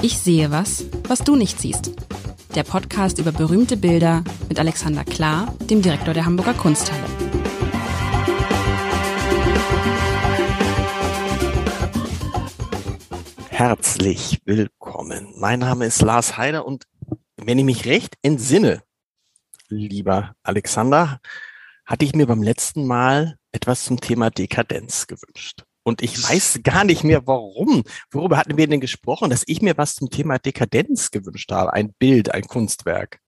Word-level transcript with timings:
Ich 0.00 0.16
sehe 0.18 0.52
was, 0.52 0.84
was 1.08 1.24
du 1.24 1.34
nicht 1.34 1.58
siehst. 1.58 1.90
Der 2.54 2.62
Podcast 2.62 3.18
über 3.18 3.32
berühmte 3.32 3.76
Bilder 3.76 4.22
mit 4.48 4.60
Alexander 4.60 5.04
Klar, 5.04 5.52
dem 5.68 5.82
Direktor 5.82 6.14
der 6.14 6.24
Hamburger 6.24 6.54
Kunsthalle. 6.54 7.02
Herzlich 13.48 14.40
willkommen. 14.44 15.34
Mein 15.36 15.58
Name 15.58 15.86
ist 15.86 16.00
Lars 16.00 16.36
Heider 16.36 16.64
und 16.64 16.84
wenn 17.36 17.58
ich 17.58 17.64
mich 17.64 17.84
recht 17.84 18.14
entsinne, 18.22 18.84
lieber 19.68 20.36
Alexander, 20.44 21.18
hatte 21.84 22.04
ich 22.04 22.14
mir 22.14 22.28
beim 22.28 22.44
letzten 22.44 22.86
Mal 22.86 23.36
etwas 23.50 23.84
zum 23.84 24.00
Thema 24.00 24.30
Dekadenz 24.30 25.08
gewünscht. 25.08 25.64
Und 25.88 26.02
ich 26.02 26.22
weiß 26.22 26.60
gar 26.64 26.84
nicht 26.84 27.02
mehr, 27.02 27.26
warum. 27.26 27.82
Worüber 28.10 28.36
hatten 28.36 28.58
wir 28.58 28.68
denn 28.68 28.78
gesprochen, 28.78 29.30
dass 29.30 29.42
ich 29.46 29.62
mir 29.62 29.78
was 29.78 29.94
zum 29.94 30.10
Thema 30.10 30.38
Dekadenz 30.38 31.10
gewünscht 31.10 31.50
habe? 31.50 31.72
Ein 31.72 31.94
Bild, 31.94 32.30
ein 32.34 32.42
Kunstwerk. 32.42 33.20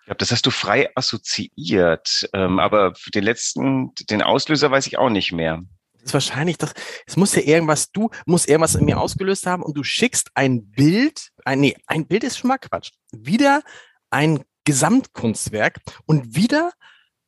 Ich 0.00 0.06
glaube, 0.06 0.18
das 0.18 0.32
hast 0.32 0.44
du 0.44 0.50
frei 0.50 0.88
assoziiert. 0.96 2.28
Ähm, 2.32 2.58
aber 2.58 2.94
den 3.14 3.22
letzten, 3.22 3.92
den 4.10 4.22
Auslöser 4.22 4.68
weiß 4.68 4.88
ich 4.88 4.98
auch 4.98 5.10
nicht 5.10 5.30
mehr. 5.30 5.62
Das 5.92 6.06
ist 6.06 6.14
wahrscheinlich 6.14 6.58
das, 6.58 6.72
es 7.06 7.16
muss 7.16 7.36
ja 7.36 7.42
irgendwas, 7.42 7.92
du 7.92 8.10
musst 8.26 8.48
irgendwas 8.48 8.74
in 8.74 8.84
mir 8.84 8.98
ausgelöst 8.98 9.46
haben 9.46 9.62
und 9.62 9.76
du 9.76 9.84
schickst 9.84 10.30
ein 10.34 10.68
Bild, 10.72 11.28
ein, 11.44 11.60
nee, 11.60 11.76
ein 11.86 12.08
Bild 12.08 12.24
ist 12.24 12.38
schon 12.38 12.48
mal 12.48 12.58
Quatsch. 12.58 12.90
Wieder 13.12 13.62
ein 14.10 14.42
Gesamtkunstwerk 14.64 15.78
und 16.04 16.34
wieder 16.34 16.72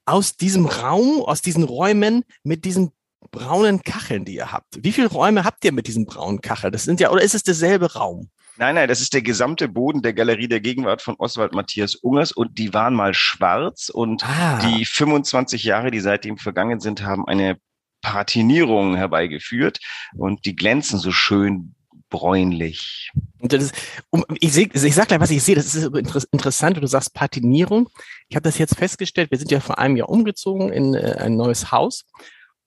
aus 0.05 0.37
diesem 0.37 0.67
Raum, 0.67 1.23
aus 1.23 1.43
diesen 1.43 1.63
Räumen 1.63 2.25
mit 2.43 2.65
diesem 2.65 2.91
braunen 3.31 3.83
Kacheln, 3.83 4.25
die 4.25 4.35
ihr 4.35 4.53
habt. 4.53 4.83
Wie 4.83 4.93
viele 4.93 5.09
Räume 5.09 5.45
habt 5.45 5.65
ihr 5.65 5.73
mit 5.73 5.87
diesem 5.87 6.07
braunen 6.07 6.41
Kachel? 6.41 6.71
Das 6.71 6.85
sind 6.85 7.01
ja, 7.01 7.11
oder 7.11 7.23
ist 7.23 7.35
es 7.35 7.43
derselbe 7.43 7.93
Raum? 7.93 8.31
Nein, 8.57 8.75
nein, 8.75 8.89
das 8.89 9.01
ist 9.01 9.15
der 9.15 9.23
gesamte 9.23 9.69
Boden 9.69 10.03
der 10.03 10.13
Galerie 10.13 10.49
der 10.49 10.61
Gegenwart 10.61 11.01
von 11.01 11.15
Oswald 11.19 11.55
Matthias 11.55 11.95
Ungers 11.95 12.33
und 12.33 12.59
die 12.59 12.75
waren 12.75 12.95
mal 12.95 13.15
schwarz 13.15 13.89
und 13.89 14.23
ah. 14.25 14.59
die 14.59 14.85
25 14.85 15.65
Jahre, 15.65 15.91
die 15.91 16.01
seitdem 16.01 16.37
vergangen 16.37 16.79
sind, 16.81 17.03
haben 17.03 17.27
eine 17.27 17.57
Patinierung 18.03 18.97
herbeigeführt 18.97 19.79
und 20.15 20.45
die 20.45 20.57
glänzen 20.57 20.99
so 20.99 21.11
schön 21.11 21.75
bräunlich. 22.11 23.11
Und 23.39 23.53
das 23.53 23.65
ist, 23.65 23.75
um, 24.11 24.25
ich, 24.41 24.53
seh, 24.53 24.69
ich 24.71 24.95
sag 24.95 25.09
gleich, 25.09 25.21
was 25.21 25.31
ich 25.31 25.43
sehe, 25.43 25.55
das 25.55 25.75
ist 25.75 26.29
interessant, 26.33 26.77
du 26.77 26.87
sagst 26.87 27.15
Patinierung. 27.15 27.89
Ich 28.29 28.37
habe 28.37 28.45
das 28.45 28.59
jetzt 28.59 28.77
festgestellt, 28.77 29.31
wir 29.31 29.39
sind 29.39 29.51
ja 29.51 29.61
vor 29.61 29.79
einem 29.79 29.97
Jahr 29.97 30.11
umgezogen 30.11 30.71
in 30.71 30.95
äh, 30.95 31.17
ein 31.19 31.37
neues 31.37 31.73
Haus 31.73 32.05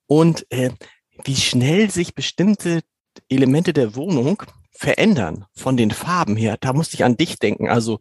und 0.08 0.46
äh, 0.52 0.72
wie 1.24 1.36
schnell 1.36 1.90
sich 1.90 2.16
bestimmte 2.16 2.82
Elemente 3.30 3.74
der 3.74 3.96
Wohnung 3.96 4.44
verändern 4.72 5.46
von 5.54 5.78
den 5.78 5.92
Farben 5.92 6.36
her. 6.36 6.58
Da 6.60 6.74
musste 6.74 6.96
ich 6.96 7.04
an 7.04 7.18
dich 7.18 7.38
denken. 7.38 7.70
Also 7.70 8.00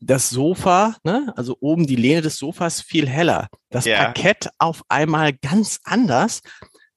das 0.00 0.30
Sofa, 0.30 0.96
ne, 1.04 1.32
also 1.36 1.56
oben 1.60 1.86
die 1.86 1.96
Lehne 1.96 2.22
des 2.22 2.36
Sofas 2.36 2.80
viel 2.80 3.08
heller. 3.08 3.48
Das 3.70 3.86
yeah. 3.86 4.04
Parkett 4.04 4.50
auf 4.58 4.82
einmal 4.88 5.32
ganz 5.32 5.80
anders. 5.84 6.42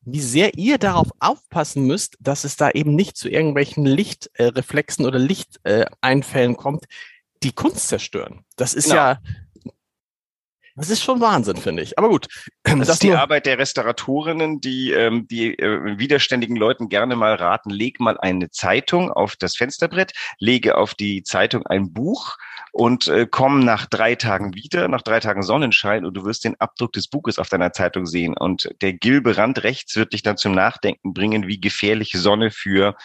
Wie 0.01 0.21
sehr 0.21 0.55
ihr 0.55 0.77
darauf 0.77 1.09
aufpassen 1.19 1.85
müsst, 1.85 2.15
dass 2.19 2.43
es 2.43 2.57
da 2.57 2.69
eben 2.71 2.95
nicht 2.95 3.17
zu 3.17 3.29
irgendwelchen 3.29 3.85
Lichtreflexen 3.85 5.05
äh, 5.05 5.07
oder 5.07 5.19
Lichteinfällen 5.19 6.53
äh, 6.53 6.57
kommt, 6.57 6.85
die 7.41 7.51
Kunst 7.53 7.87
zerstören. 7.87 8.41
Das 8.55 8.73
ist 8.73 8.85
genau. 8.85 8.95
ja 8.95 9.19
das 10.75 10.89
ist 10.89 11.03
schon 11.03 11.21
Wahnsinn, 11.21 11.55
finde 11.55 11.83
ich. 11.83 11.97
Aber 11.97 12.09
gut. 12.09 12.27
Das, 12.65 12.87
das 12.87 12.89
ist 12.95 13.03
die 13.03 13.13
Arbeit 13.13 13.45
der 13.45 13.59
Restauratorinnen, 13.59 14.59
die 14.59 14.91
ähm, 14.91 15.27
die 15.27 15.57
äh, 15.57 15.97
widerständigen 15.97 16.57
Leuten 16.57 16.89
gerne 16.89 17.15
mal 17.15 17.35
raten, 17.35 17.69
leg 17.69 17.99
mal 17.99 18.17
eine 18.17 18.49
Zeitung 18.49 19.11
auf 19.11 19.35
das 19.35 19.55
Fensterbrett, 19.55 20.13
lege 20.39 20.75
auf 20.75 20.93
die 20.95 21.23
Zeitung 21.23 21.65
ein 21.67 21.93
Buch 21.93 22.35
und 22.73 23.07
äh, 23.07 23.27
komm 23.29 23.59
nach 23.59 23.85
drei 23.85 24.15
Tagen 24.15 24.55
wieder, 24.55 24.87
nach 24.87 25.03
drei 25.03 25.19
Tagen 25.19 25.43
Sonnenschein 25.43 26.05
und 26.05 26.15
du 26.15 26.25
wirst 26.25 26.43
den 26.43 26.59
Abdruck 26.59 26.91
des 26.93 27.07
Buches 27.07 27.39
auf 27.39 27.47
deiner 27.47 27.71
Zeitung 27.71 28.07
sehen. 28.07 28.35
Und 28.35 28.69
der 28.81 28.93
gilbe 28.93 29.37
Rand 29.37 29.63
rechts 29.63 29.95
wird 29.95 30.11
dich 30.11 30.23
dann 30.23 30.37
zum 30.37 30.53
Nachdenken 30.53 31.13
bringen, 31.13 31.47
wie 31.47 31.61
gefährlich 31.61 32.11
Sonne 32.13 32.51
für 32.51 32.95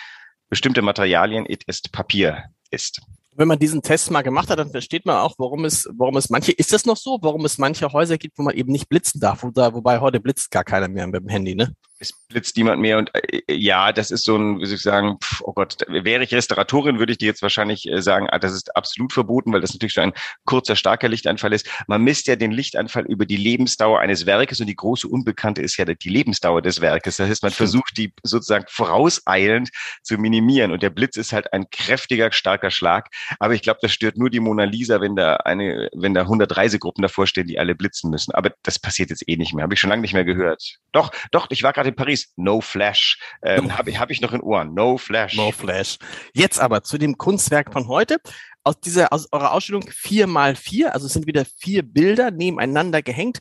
bestimmte 0.49 0.83
Materialien, 0.83 1.47
it 1.47 1.63
ist 1.65 1.93
Papier 1.93 2.45
ist 2.71 3.03
wenn 3.41 3.49
man 3.49 3.59
diesen 3.59 3.81
Test 3.81 4.11
mal 4.11 4.21
gemacht 4.21 4.51
hat, 4.51 4.59
dann 4.59 4.71
versteht 4.71 5.07
man 5.07 5.17
auch, 5.17 5.35
warum 5.39 5.65
es, 5.65 5.89
warum 5.95 6.19
es 6.19 6.29
manche, 6.29 6.53
ist 6.53 6.75
das 6.75 6.85
noch 6.85 6.99
so, 6.99 7.19
warum 7.23 7.47
es 7.47 7.57
manche 7.57 7.91
Häuser 7.91 8.19
gibt, 8.19 8.37
wo 8.37 8.43
man 8.43 8.55
eben 8.55 8.71
nicht 8.71 8.91
blitzen 8.91 9.19
darf, 9.19 9.43
wo 9.43 9.51
da, 9.51 9.73
wobei 9.73 9.99
heute 9.99 10.21
blitzt 10.21 10.51
gar 10.51 10.63
keiner 10.63 10.89
mehr 10.89 11.07
mit 11.07 11.23
dem 11.23 11.29
Handy, 11.31 11.55
ne? 11.55 11.75
Es 12.01 12.15
blitzt 12.29 12.57
niemand 12.57 12.81
mehr 12.81 12.97
und 12.99 13.11
äh, 13.15 13.43
ja, 13.49 13.93
das 13.93 14.11
ist 14.11 14.25
so 14.25 14.37
ein, 14.37 14.61
wie 14.61 14.67
soll 14.67 14.77
ich 14.77 14.83
sagen, 14.83 15.19
pf, 15.23 15.43
oh 15.45 15.53
Gott, 15.53 15.77
wäre 15.87 16.25
ich 16.25 16.33
Restauratorin, 16.33 16.99
würde 16.99 17.13
ich 17.13 17.19
dir 17.19 17.27
jetzt 17.27 17.43
wahrscheinlich 17.43 17.87
äh, 17.87 18.01
sagen, 18.01 18.27
ah, 18.31 18.39
das 18.39 18.53
ist 18.53 18.75
absolut 18.75 19.13
verboten, 19.13 19.53
weil 19.53 19.61
das 19.61 19.75
natürlich 19.75 19.95
so 19.95 20.01
ein 20.01 20.15
kurzer, 20.47 20.77
starker 20.77 21.09
Lichteinfall 21.09 21.53
ist. 21.53 21.69
Man 21.87 22.03
misst 22.03 22.27
ja 22.27 22.37
den 22.37 22.53
Lichteinfall 22.53 23.05
über 23.05 23.27
die 23.27 23.37
Lebensdauer 23.37 24.01
eines 24.01 24.25
Werkes 24.25 24.61
und 24.61 24.67
die 24.67 24.77
große 24.77 25.07
Unbekannte 25.07 25.61
ist 25.61 25.77
ja 25.77 25.85
die 25.85 26.09
Lebensdauer 26.09 26.63
des 26.63 26.81
Werkes. 26.81 27.19
Das 27.19 27.29
heißt, 27.29 27.43
man 27.43 27.53
versucht 27.53 27.99
die 27.99 28.15
sozusagen 28.23 28.65
vorauseilend 28.69 29.69
zu 30.03 30.17
minimieren 30.17 30.73
und 30.73 30.83
der 30.83 30.91
Blitz 30.91 31.19
ist 31.19 31.35
halt 31.35 31.53
ein 31.53 31.69
kräftiger, 31.71 32.33
starker 32.33 32.71
Schlag. 32.71 33.09
Aber 33.39 33.53
ich 33.53 33.61
glaube, 33.61 33.81
das 33.83 33.93
stört 33.93 34.17
nur 34.17 34.31
die 34.31 34.41
Mona 34.41 34.65
Lisa, 34.65 35.03
wenn 35.03 35.17
da 35.17 35.37
eine, 35.37 35.91
wenn 35.95 36.15
da 36.15 36.23
100 36.23 36.57
Reisegruppen 36.57 37.03
davor 37.03 37.27
stehen, 37.27 37.47
die 37.47 37.59
alle 37.59 37.75
blitzen 37.75 38.11
müssen. 38.11 38.33
Aber 38.35 38.53
das 38.63 38.79
passiert 38.79 39.11
jetzt 39.11 39.29
eh 39.29 39.37
nicht 39.37 39.53
mehr. 39.53 39.65
Habe 39.65 39.75
ich 39.75 39.81
schon 39.81 39.91
lange 39.91 40.03
nicht 40.03 40.15
mehr 40.15 40.25
gehört. 40.25 40.79
Doch, 40.93 41.11
doch, 41.31 41.47
ich 41.51 41.63
war 41.63 41.73
gerade 41.73 41.90
in 41.91 41.97
Paris. 41.97 42.33
No 42.37 42.61
Flash. 42.61 43.19
Ähm, 43.43 43.67
no. 43.67 43.79
Habe 43.79 43.91
ich, 43.91 43.99
hab 43.99 44.11
ich 44.11 44.21
noch 44.21 44.33
in 44.33 44.41
Ohren. 44.41 44.75
No 44.75 44.99
Flash. 44.99 45.37
No 45.37 45.53
Flash. 45.53 45.99
Jetzt 46.33 46.59
aber 46.59 46.83
zu 46.83 46.99
dem 46.99 47.19
Kunstwerk 47.19 47.73
von 47.73 47.89
heute. 47.89 48.19
Aus 48.63 48.81
dieser, 48.81 49.13
aus 49.13 49.29
eurer 49.33 49.53
Ausstellung 49.53 49.89
vier 49.91 50.27
mal 50.27 50.55
vier, 50.55 50.93
also 50.93 51.07
es 51.07 51.15
sind 51.15 51.27
wieder 51.27 51.47
vier 51.59 51.83
Bilder 51.83 52.31
nebeneinander 52.31 53.01
gehängt. 53.01 53.39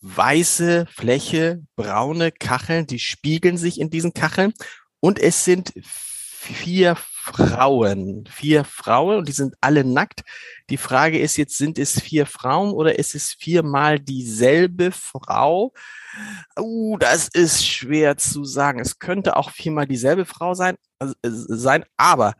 Weiße 0.00 0.86
Fläche, 0.86 1.62
braune 1.76 2.30
Kacheln, 2.32 2.86
die 2.86 3.00
spiegeln 3.00 3.58
sich 3.58 3.80
in 3.80 3.90
diesen 3.90 4.14
Kacheln. 4.14 4.52
Und 5.00 5.18
es 5.18 5.44
sind 5.44 5.72
vier 6.40 6.96
Frauen. 6.96 8.24
Vier 8.30 8.64
Frauen 8.64 9.18
und 9.18 9.28
die 9.28 9.32
sind 9.32 9.54
alle 9.60 9.84
nackt. 9.84 10.22
Die 10.70 10.78
Frage 10.78 11.18
ist 11.18 11.36
jetzt, 11.36 11.58
sind 11.58 11.78
es 11.78 12.00
vier 12.00 12.24
Frauen 12.24 12.72
oder 12.72 12.98
ist 12.98 13.14
es 13.14 13.34
viermal 13.34 14.00
dieselbe 14.00 14.90
Frau? 14.90 15.74
Uh, 16.58 16.96
das 16.96 17.28
ist 17.28 17.66
schwer 17.66 18.16
zu 18.16 18.44
sagen. 18.44 18.80
Es 18.80 18.98
könnte 18.98 19.36
auch 19.36 19.50
viermal 19.50 19.86
dieselbe 19.86 20.24
Frau 20.24 20.54
sein, 20.54 20.76
also, 20.98 21.14
äh, 21.22 21.28
sein, 21.30 21.84
aber 21.98 22.34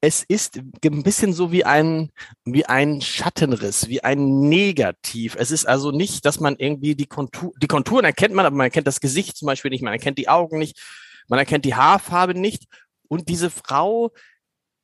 es 0.00 0.24
ist 0.26 0.56
ein 0.56 1.02
bisschen 1.02 1.32
so 1.32 1.52
wie 1.52 1.64
ein, 1.64 2.10
wie 2.44 2.64
ein 2.64 3.02
Schattenriss, 3.02 3.88
wie 3.88 4.02
ein 4.02 4.48
Negativ. 4.48 5.36
Es 5.38 5.50
ist 5.50 5.66
also 5.66 5.92
nicht, 5.92 6.24
dass 6.24 6.40
man 6.40 6.56
irgendwie 6.56 6.96
die 6.96 7.06
Kontur, 7.06 7.52
die 7.62 7.68
Konturen 7.68 8.04
erkennt 8.04 8.34
man, 8.34 8.46
aber 8.46 8.56
man 8.56 8.66
erkennt 8.66 8.86
das 8.86 9.00
Gesicht 9.00 9.36
zum 9.36 9.46
Beispiel 9.46 9.70
nicht, 9.70 9.82
man 9.82 9.92
erkennt 9.92 10.18
die 10.18 10.28
Augen 10.28 10.58
nicht, 10.58 10.80
man 11.28 11.38
erkennt 11.38 11.66
die 11.66 11.74
Haarfarbe 11.74 12.34
nicht. 12.34 12.64
Und 13.12 13.28
diese 13.28 13.50
Frau 13.50 14.10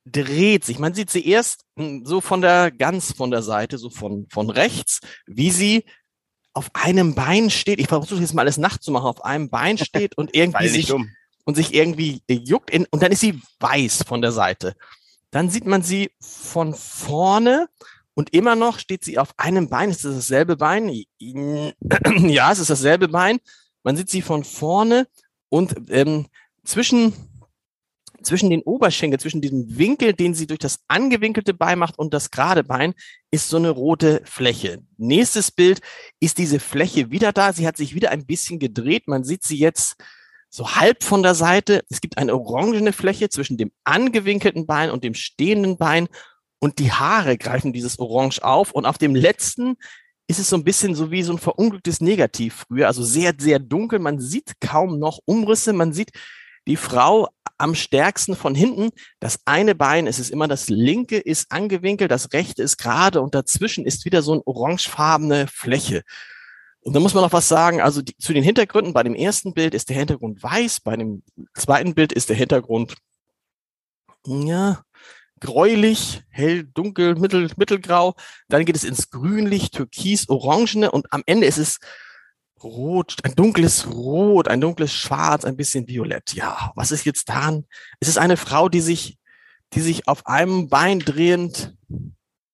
dreht 0.05 0.63
sich. 0.63 0.79
Man 0.79 0.93
sieht 0.93 1.09
sie 1.09 1.27
erst 1.27 1.65
hm, 1.79 2.05
so 2.05 2.21
von 2.21 2.43
der, 2.43 2.71
ganz 2.71 3.15
von 3.15 3.31
der 3.31 3.41
Seite, 3.41 3.79
so 3.79 3.89
von, 3.89 4.27
von 4.29 4.51
rechts, 4.51 5.01
wie 5.27 5.51
sie 5.51 5.85
auf 6.53 6.69
einem 6.75 7.15
Bein 7.15 7.49
steht, 7.49 7.81
ich 7.81 7.89
versuche 7.89 8.21
jetzt 8.21 8.35
mal 8.35 8.43
alles 8.43 8.59
nachzumachen, 8.59 9.09
auf 9.09 9.25
einem 9.25 9.49
Bein 9.49 9.79
steht 9.83 10.19
und 10.19 10.35
irgendwie 10.35 10.69
sich, 10.69 10.93
um. 10.93 11.09
und 11.47 11.55
sich 11.55 11.73
irgendwie 11.73 12.21
juckt 12.29 12.69
in, 12.69 12.85
und 12.91 13.03
dann 13.03 13.13
ist 13.13 13.21
sie 13.21 13.41
weiß 13.61 14.03
von 14.07 14.21
der 14.21 14.33
Seite. 14.33 14.75
Dann 15.31 15.49
sieht 15.49 15.65
man 15.65 15.83
sie 15.83 16.11
von 16.21 16.75
vorne 16.75 17.71
und 18.13 18.35
immer 18.35 18.57
noch 18.57 18.79
steht 18.79 19.05
sie 19.05 19.19
auf 19.19 19.33
einem 19.39 19.71
Bein. 19.71 19.89
Ist 19.89 20.05
das 20.05 20.17
dasselbe 20.17 20.59
Bein? 20.59 20.91
Ja, 21.19 22.53
es 22.53 22.59
ist 22.59 22.69
dasselbe 22.69 23.09
Bein. 23.09 23.39
Man 23.85 23.97
sieht 23.97 24.11
sie 24.11 24.21
von 24.21 24.45
vorne 24.45 25.09
und 25.49 25.75
ähm, 25.89 26.27
zwischen 26.63 27.15
zwischen 28.23 28.51
den 28.51 28.63
Oberschenkel, 28.63 29.21
zwischen 29.21 29.41
diesem 29.41 29.79
Winkel, 29.79 30.13
den 30.13 30.35
sie 30.35 30.47
durch 30.47 30.59
das 30.59 30.81
angewinkelte 30.89 31.55
Bein 31.55 31.79
macht 31.79 31.99
und 31.99 32.15
das 32.15 32.31
gerade 32.31 32.65
Bein, 32.65 32.95
ist 33.31 33.49
so 33.49 33.57
eine 33.57 33.71
rote 33.71 34.23
Fläche. 34.25 34.83
Nächstes 34.97 35.51
Bild 35.51 35.81
ist 36.21 36.39
diese 36.39 36.61
Fläche 36.61 37.11
wieder 37.11 37.33
da. 37.33 37.53
Sie 37.53 37.67
hat 37.67 37.77
sich 37.77 37.95
wieder 37.95 38.11
ein 38.11 38.27
bisschen 38.27 38.59
gedreht. 38.59 39.09
Man 39.09 39.25
sieht 39.25 39.45
sie 39.45 39.59
jetzt 39.59 39.97
so 40.51 40.75
halb 40.77 41.05
von 41.05 41.23
der 41.23 41.35
Seite. 41.35 41.83
Es 41.91 42.01
gibt 42.01 42.19
eine 42.19 42.35
orangene 42.35 42.93
Fläche 42.93 43.29
zwischen 43.29 43.57
dem 43.57 43.71
angewinkelten 43.85 44.67
Bein 44.67 44.91
und 44.91 45.05
dem 45.05 45.15
stehenden 45.15 45.77
Bein 45.77 46.09
und 46.61 46.79
die 46.79 46.93
Haare 46.93 47.39
greifen 47.39 47.73
dieses 47.73 47.99
Orange 47.99 48.43
auf 48.43 48.73
und 48.73 48.87
auf 48.87 48.99
dem 48.99 49.15
letzten 49.15 49.77
ist 50.27 50.39
es 50.39 50.51
so 50.51 50.57
ein 50.57 50.65
bisschen 50.65 50.95
so 50.95 51.11
wie 51.11 51.23
so 51.23 51.33
ein 51.33 51.39
verunglücktes 51.39 52.01
Negativ 52.01 52.67
früher, 52.69 52.87
also 52.87 53.03
sehr, 53.03 53.33
sehr 53.39 53.59
dunkel. 53.59 53.99
Man 53.99 54.21
sieht 54.21 54.61
kaum 54.61 54.99
noch 54.99 55.21
Umrisse. 55.25 55.73
Man 55.73 55.93
sieht 55.93 56.11
die 56.69 56.77
Frau 56.77 57.29
am 57.57 57.75
stärksten 57.75 58.37
von 58.37 58.55
hinten. 58.55 58.91
Das 59.19 59.41
eine 59.45 59.75
Bein, 59.75 60.07
es 60.07 60.21
ist 60.21 60.31
immer 60.31 60.47
das 60.47 60.69
linke, 60.69 61.19
ist 61.19 61.51
angewinkelt, 61.51 62.11
das 62.11 62.33
rechte 62.33 62.63
ist 62.63 62.77
gerade 62.77 63.21
und 63.21 63.35
dazwischen 63.35 63.85
ist 63.85 64.05
wieder 64.05 64.23
so 64.23 64.33
eine 64.33 64.47
orangefarbene 64.47 65.49
Fläche. 65.49 66.03
Und 66.81 66.95
da 66.95 67.01
muss 67.01 67.15
man 67.15 67.25
noch 67.25 67.33
was 67.33 67.49
sagen. 67.49 67.81
Also 67.81 68.03
die, 68.03 68.17
zu 68.17 68.33
den 68.33 68.45
Hintergründen. 68.45 68.95
Bei 68.95 69.03
dem 69.03 69.15
ersten 69.15 69.53
Bild 69.53 69.75
ist 69.75 69.89
der 69.89 69.97
Hintergrund 69.97 70.43
weiß, 70.43 70.81
bei 70.81 70.97
dem 70.97 71.23
zweiten 71.55 71.95
Bild 71.95 72.13
ist 72.13 72.29
der 72.29 72.37
Hintergrund, 72.37 72.95
ja, 74.25 74.83
gräulich, 75.41 76.23
hell, 76.31 76.65
dunkel, 76.65 77.17
mittel, 77.17 77.51
mittelgrau. 77.57 78.15
Dann 78.49 78.65
geht 78.65 78.77
es 78.77 78.85
ins 78.85 79.11
grünlich, 79.11 79.71
türkis, 79.71 80.29
orangene 80.29 80.91
und 80.91 81.13
am 81.13 81.23
Ende 81.27 81.47
ist 81.47 81.59
es 81.59 81.79
rot, 82.63 83.17
ein 83.23 83.35
dunkles 83.35 83.87
Rot, 83.89 84.49
ein 84.49 84.61
dunkles 84.61 84.93
Schwarz, 84.93 85.45
ein 85.45 85.57
bisschen 85.57 85.89
Violett. 85.89 86.35
Ja, 86.35 86.73
was 86.75 86.91
ist 86.91 87.05
jetzt 87.05 87.29
da? 87.29 87.59
Es 88.01 88.09
ist 88.09 88.19
eine 88.19 88.37
Frau, 88.37 88.69
die 88.69 88.81
sich, 88.81 89.19
die 89.75 89.81
sich 89.81 90.09
auf 90.09 90.27
einem 90.27 90.69
Bein 90.69 91.01
drehend, 91.01 91.75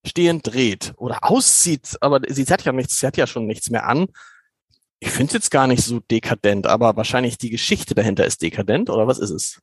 stehend 0.06 0.46
dreht 0.46 0.94
oder 0.96 1.24
auszieht, 1.24 1.96
aber 2.00 2.20
sie 2.28 2.44
hat 2.44 2.64
ja 2.64 2.72
nichts, 2.72 3.00
sie 3.00 3.06
hat 3.06 3.16
ja 3.16 3.26
schon 3.26 3.46
nichts 3.46 3.70
mehr 3.70 3.86
an. 3.86 4.06
Ich 5.00 5.10
finde 5.10 5.26
es 5.26 5.32
jetzt 5.34 5.50
gar 5.50 5.66
nicht 5.66 5.84
so 5.84 6.00
dekadent, 6.00 6.66
aber 6.66 6.96
wahrscheinlich 6.96 7.38
die 7.38 7.50
Geschichte 7.50 7.94
dahinter 7.94 8.24
ist 8.24 8.42
dekadent, 8.42 8.90
oder 8.90 9.06
was 9.06 9.18
ist 9.18 9.30
es? 9.30 9.60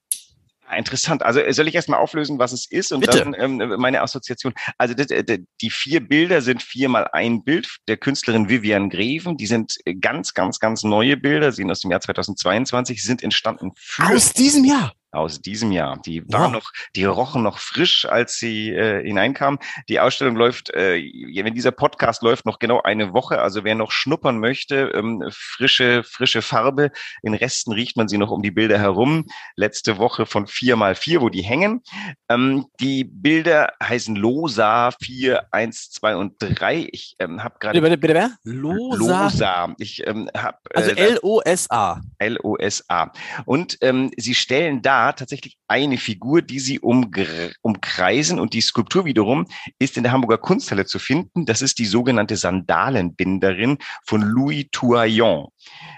Interessant. 0.75 1.23
Also 1.23 1.41
soll 1.51 1.67
ich 1.67 1.75
erstmal 1.75 1.99
auflösen, 1.99 2.39
was 2.39 2.51
es 2.51 2.69
ist 2.69 2.91
und 2.91 3.01
Bitte. 3.01 3.19
dann 3.19 3.61
ähm, 3.61 3.75
meine 3.79 4.01
Assoziation. 4.01 4.53
Also 4.77 4.93
die, 4.93 5.45
die 5.61 5.69
vier 5.69 5.99
Bilder 6.01 6.41
sind 6.41 6.61
viermal 6.63 7.07
ein 7.13 7.43
Bild 7.43 7.67
der 7.87 7.97
Künstlerin 7.97 8.49
Vivian 8.49 8.89
Greven. 8.89 9.37
Die 9.37 9.47
sind 9.47 9.77
ganz, 9.99 10.33
ganz, 10.33 10.59
ganz 10.59 10.83
neue 10.83 11.17
Bilder, 11.17 11.51
sind 11.51 11.69
aus 11.71 11.81
dem 11.81 11.91
Jahr 11.91 12.01
2022, 12.01 13.03
sind 13.03 13.23
entstanden 13.23 13.71
für 13.75 14.07
aus 14.07 14.33
diesem 14.33 14.65
Jahr 14.65 14.93
aus 15.11 15.41
diesem 15.41 15.71
Jahr. 15.71 15.99
Die 16.05 16.23
waren 16.31 16.53
ja. 16.53 16.59
noch, 16.59 16.71
die 16.95 17.03
rochen 17.05 17.43
noch 17.43 17.57
frisch, 17.57 18.05
als 18.05 18.37
sie 18.37 18.69
äh, 18.69 19.03
hineinkamen. 19.05 19.59
Die 19.89 19.99
Ausstellung 19.99 20.35
läuft, 20.35 20.73
äh, 20.73 21.01
wenn 21.43 21.53
dieser 21.53 21.71
Podcast 21.71 22.21
läuft, 22.21 22.45
noch 22.45 22.59
genau 22.59 22.81
eine 22.81 23.13
Woche. 23.13 23.41
Also 23.41 23.63
wer 23.63 23.75
noch 23.75 23.91
schnuppern 23.91 24.39
möchte, 24.39 24.91
ähm, 24.95 25.23
frische, 25.31 26.03
frische 26.03 26.41
Farbe. 26.41 26.91
In 27.21 27.33
Resten 27.33 27.73
riecht 27.73 27.97
man 27.97 28.07
sie 28.07 28.17
noch 28.17 28.31
um 28.31 28.41
die 28.41 28.51
Bilder 28.51 28.79
herum. 28.79 29.25
Letzte 29.55 29.97
Woche 29.97 30.25
von 30.25 30.47
vier 30.47 30.75
mal 30.75 30.95
vier, 30.95 31.21
wo 31.21 31.29
die 31.29 31.41
hängen. 31.41 31.81
Ähm, 32.29 32.65
die 32.79 33.03
Bilder 33.03 33.73
heißen 33.83 34.15
Losa 34.15 34.91
4, 34.91 35.47
1, 35.51 35.91
2 35.91 36.15
und 36.15 36.35
3. 36.39 36.87
Ich 36.91 37.15
ähm, 37.19 37.43
habe 37.43 37.55
gerade. 37.59 37.81
Bitte, 37.81 37.97
bitte, 37.97 38.13
wer? 38.13 38.31
Losa. 38.43 39.23
Losa. 39.25 39.75
Ich 39.77 40.07
ähm, 40.07 40.29
habe. 40.35 40.57
Äh, 40.69 40.77
also 40.77 40.91
L-O-S-A. 40.91 42.01
L-O-S-A. 42.17 43.11
Und 43.45 43.77
ähm, 43.81 44.11
sie 44.17 44.35
stellen 44.35 44.81
da 44.81 45.00
tatsächlich 45.13 45.57
eine 45.67 45.97
Figur, 45.97 46.41
die 46.41 46.59
sie 46.59 46.79
umkreisen 46.79 48.39
und 48.39 48.53
die 48.53 48.61
Skulptur 48.61 49.05
wiederum 49.05 49.47
ist 49.79 49.97
in 49.97 50.03
der 50.03 50.11
Hamburger 50.11 50.37
Kunsthalle 50.37 50.85
zu 50.85 50.99
finden. 50.99 51.45
Das 51.45 51.61
ist 51.61 51.79
die 51.79 51.85
sogenannte 51.85 52.37
Sandalenbinderin 52.37 53.77
von 54.05 54.21
Louis 54.21 54.67
Touaillon. 54.71 55.47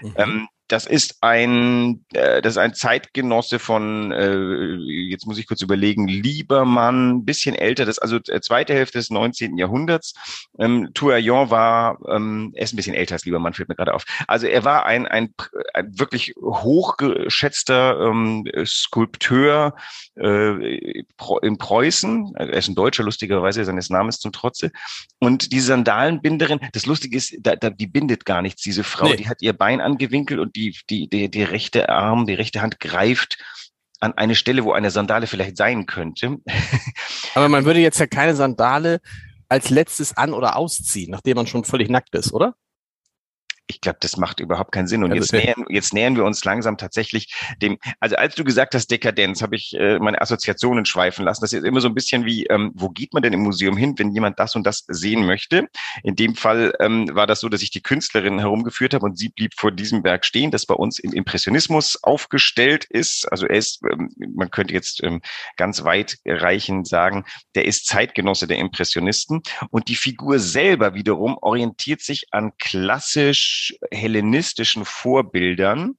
Mhm. 0.02 0.14
Ähm, 0.16 0.48
das 0.68 0.86
ist 0.86 1.18
ein, 1.20 2.04
äh, 2.14 2.40
das 2.40 2.54
ist 2.54 2.58
ein 2.58 2.74
Zeitgenosse 2.74 3.58
von, 3.58 4.12
äh, 4.12 4.76
jetzt 5.10 5.26
muss 5.26 5.38
ich 5.38 5.46
kurz 5.46 5.60
überlegen, 5.60 6.08
Liebermann, 6.08 7.24
bisschen 7.24 7.54
älter, 7.54 7.84
das 7.84 7.98
also 7.98 8.16
äh, 8.28 8.40
zweite 8.40 8.72
Hälfte 8.72 8.98
des 8.98 9.10
19. 9.10 9.58
Jahrhunderts. 9.58 10.14
Ähm, 10.58 10.90
Touraillon 10.94 11.50
war, 11.50 11.98
ähm, 12.08 12.52
er 12.54 12.64
ist 12.64 12.72
ein 12.72 12.76
bisschen 12.76 12.94
älter 12.94 13.14
als 13.14 13.26
Liebermann, 13.26 13.52
fällt 13.52 13.68
mir 13.68 13.74
gerade 13.74 13.92
auf. 13.92 14.04
Also 14.26 14.46
er 14.46 14.64
war 14.64 14.86
ein, 14.86 15.06
ein, 15.06 15.34
ein 15.74 15.98
wirklich 15.98 16.32
hochgeschätzter 16.40 18.00
ähm, 18.00 18.48
Skulpteur 18.64 19.74
äh, 20.16 21.02
in 21.42 21.58
Preußen. 21.58 22.34
Er 22.36 22.52
ist 22.54 22.68
ein 22.68 22.74
Deutscher, 22.74 23.02
lustigerweise, 23.02 23.64
seines 23.64 23.90
Namens 23.90 24.18
zum 24.18 24.32
Trotze. 24.32 24.70
Und 25.18 25.52
diese 25.52 25.66
Sandalenbinderin, 25.66 26.60
das 26.72 26.86
Lustige 26.86 27.18
ist, 27.18 27.36
da, 27.40 27.54
da, 27.56 27.68
die 27.68 27.86
bindet 27.86 28.24
gar 28.24 28.40
nichts, 28.40 28.62
diese 28.62 28.84
Frau, 28.84 29.08
nee. 29.08 29.16
die 29.16 29.28
hat 29.28 29.42
ihr 29.42 29.52
Bein 29.52 29.80
angewinkelt 29.80 30.40
und 30.40 30.53
die, 30.56 30.76
die, 30.90 31.08
die, 31.08 31.30
die 31.30 31.42
rechte 31.42 31.88
Arm, 31.88 32.26
die 32.26 32.34
rechte 32.34 32.62
Hand 32.62 32.80
greift 32.80 33.38
an 34.00 34.12
eine 34.14 34.34
Stelle, 34.34 34.64
wo 34.64 34.72
eine 34.72 34.90
Sandale 34.90 35.26
vielleicht 35.26 35.56
sein 35.56 35.86
könnte. 35.86 36.36
Aber 37.34 37.48
man 37.48 37.64
würde 37.64 37.80
jetzt 37.80 37.98
ja 37.98 38.06
keine 38.06 38.34
Sandale 38.34 39.00
als 39.48 39.70
letztes 39.70 40.16
an- 40.16 40.34
oder 40.34 40.56
ausziehen, 40.56 41.10
nachdem 41.10 41.36
man 41.36 41.46
schon 41.46 41.64
völlig 41.64 41.88
nackt 41.88 42.14
ist, 42.14 42.32
oder? 42.32 42.54
Ich 43.66 43.80
glaube, 43.80 43.98
das 44.00 44.16
macht 44.16 44.40
überhaupt 44.40 44.72
keinen 44.72 44.86
Sinn. 44.86 45.04
Und 45.04 45.12
also 45.12 45.22
jetzt, 45.22 45.32
nähern, 45.32 45.64
jetzt 45.70 45.94
nähern 45.94 46.16
wir 46.16 46.24
uns 46.24 46.44
langsam 46.44 46.76
tatsächlich 46.76 47.34
dem, 47.62 47.78
also 47.98 48.16
als 48.16 48.34
du 48.34 48.44
gesagt 48.44 48.74
hast, 48.74 48.90
Dekadenz, 48.90 49.40
habe 49.40 49.56
ich 49.56 49.74
äh, 49.74 49.98
meine 49.98 50.20
Assoziationen 50.20 50.84
schweifen 50.84 51.24
lassen. 51.24 51.40
Das 51.40 51.52
ist 51.52 51.64
immer 51.64 51.80
so 51.80 51.88
ein 51.88 51.94
bisschen 51.94 52.26
wie, 52.26 52.44
ähm, 52.46 52.72
wo 52.74 52.90
geht 52.90 53.14
man 53.14 53.22
denn 53.22 53.32
im 53.32 53.40
Museum 53.40 53.76
hin, 53.76 53.94
wenn 53.96 54.12
jemand 54.12 54.38
das 54.38 54.54
und 54.54 54.64
das 54.66 54.84
sehen 54.88 55.24
möchte? 55.24 55.68
In 56.02 56.14
dem 56.14 56.34
Fall 56.34 56.74
ähm, 56.80 57.08
war 57.14 57.26
das 57.26 57.40
so, 57.40 57.48
dass 57.48 57.62
ich 57.62 57.70
die 57.70 57.82
Künstlerin 57.82 58.38
herumgeführt 58.38 58.92
habe 58.92 59.06
und 59.06 59.18
sie 59.18 59.30
blieb 59.30 59.54
vor 59.56 59.72
diesem 59.72 60.04
Werk 60.04 60.26
stehen, 60.26 60.50
das 60.50 60.66
bei 60.66 60.74
uns 60.74 60.98
im 60.98 61.12
Impressionismus 61.12 61.98
aufgestellt 62.02 62.84
ist. 62.90 63.30
Also 63.32 63.46
er 63.46 63.56
ist, 63.56 63.80
ähm, 63.90 64.10
man 64.34 64.50
könnte 64.50 64.74
jetzt 64.74 65.02
ähm, 65.02 65.22
ganz 65.56 65.84
weit 65.84 66.18
reichend 66.26 66.86
sagen, 66.86 67.24
der 67.54 67.64
ist 67.64 67.86
Zeitgenosse 67.86 68.46
der 68.46 68.58
Impressionisten. 68.58 69.42
Und 69.70 69.88
die 69.88 69.96
Figur 69.96 70.38
selber 70.38 70.94
wiederum 70.94 71.38
orientiert 71.40 72.02
sich 72.02 72.26
an 72.30 72.52
klassisch 72.58 73.53
hellenistischen 73.92 74.84
Vorbildern. 74.84 75.96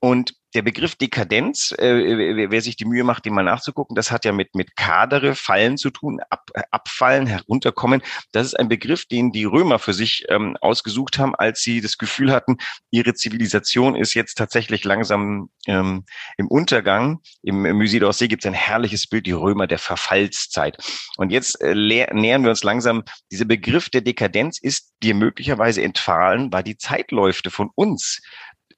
Und 0.00 0.34
der 0.56 0.62
Begriff 0.62 0.94
Dekadenz, 0.94 1.72
äh, 1.72 2.50
wer 2.50 2.62
sich 2.62 2.76
die 2.76 2.86
Mühe 2.86 3.04
macht, 3.04 3.26
den 3.26 3.34
mal 3.34 3.42
nachzugucken, 3.42 3.94
das 3.94 4.10
hat 4.10 4.24
ja 4.24 4.32
mit, 4.32 4.54
mit 4.54 4.74
Kadere, 4.74 5.34
Fallen 5.34 5.76
zu 5.76 5.90
tun, 5.90 6.20
ab, 6.30 6.50
abfallen, 6.70 7.26
herunterkommen. 7.26 8.02
Das 8.32 8.46
ist 8.46 8.58
ein 8.58 8.68
Begriff, 8.68 9.04
den 9.04 9.32
die 9.32 9.44
Römer 9.44 9.78
für 9.78 9.92
sich 9.92 10.24
ähm, 10.30 10.56
ausgesucht 10.62 11.18
haben, 11.18 11.34
als 11.34 11.60
sie 11.60 11.82
das 11.82 11.98
Gefühl 11.98 12.32
hatten, 12.32 12.56
ihre 12.90 13.12
Zivilisation 13.12 13.96
ist 13.96 14.14
jetzt 14.14 14.36
tatsächlich 14.36 14.84
langsam 14.84 15.50
ähm, 15.66 16.06
im 16.38 16.48
Untergang. 16.48 17.20
Im, 17.42 17.66
im 17.66 17.78
d'Orsay 17.78 18.28
gibt 18.28 18.44
es 18.44 18.46
ein 18.46 18.54
herrliches 18.54 19.06
Bild, 19.08 19.26
die 19.26 19.32
Römer 19.32 19.66
der 19.66 19.78
Verfallszeit. 19.78 20.78
Und 21.18 21.32
jetzt 21.32 21.60
äh, 21.60 21.74
nähern 21.74 22.42
wir 22.44 22.50
uns 22.50 22.64
langsam, 22.64 23.04
dieser 23.30 23.44
Begriff 23.44 23.90
der 23.90 24.00
Dekadenz 24.00 24.58
ist 24.58 24.94
dir 25.02 25.14
möglicherweise 25.14 25.82
entfallen, 25.82 26.50
weil 26.50 26.62
die 26.62 26.78
Zeitläufe 26.78 27.50
von 27.50 27.70
uns 27.74 28.22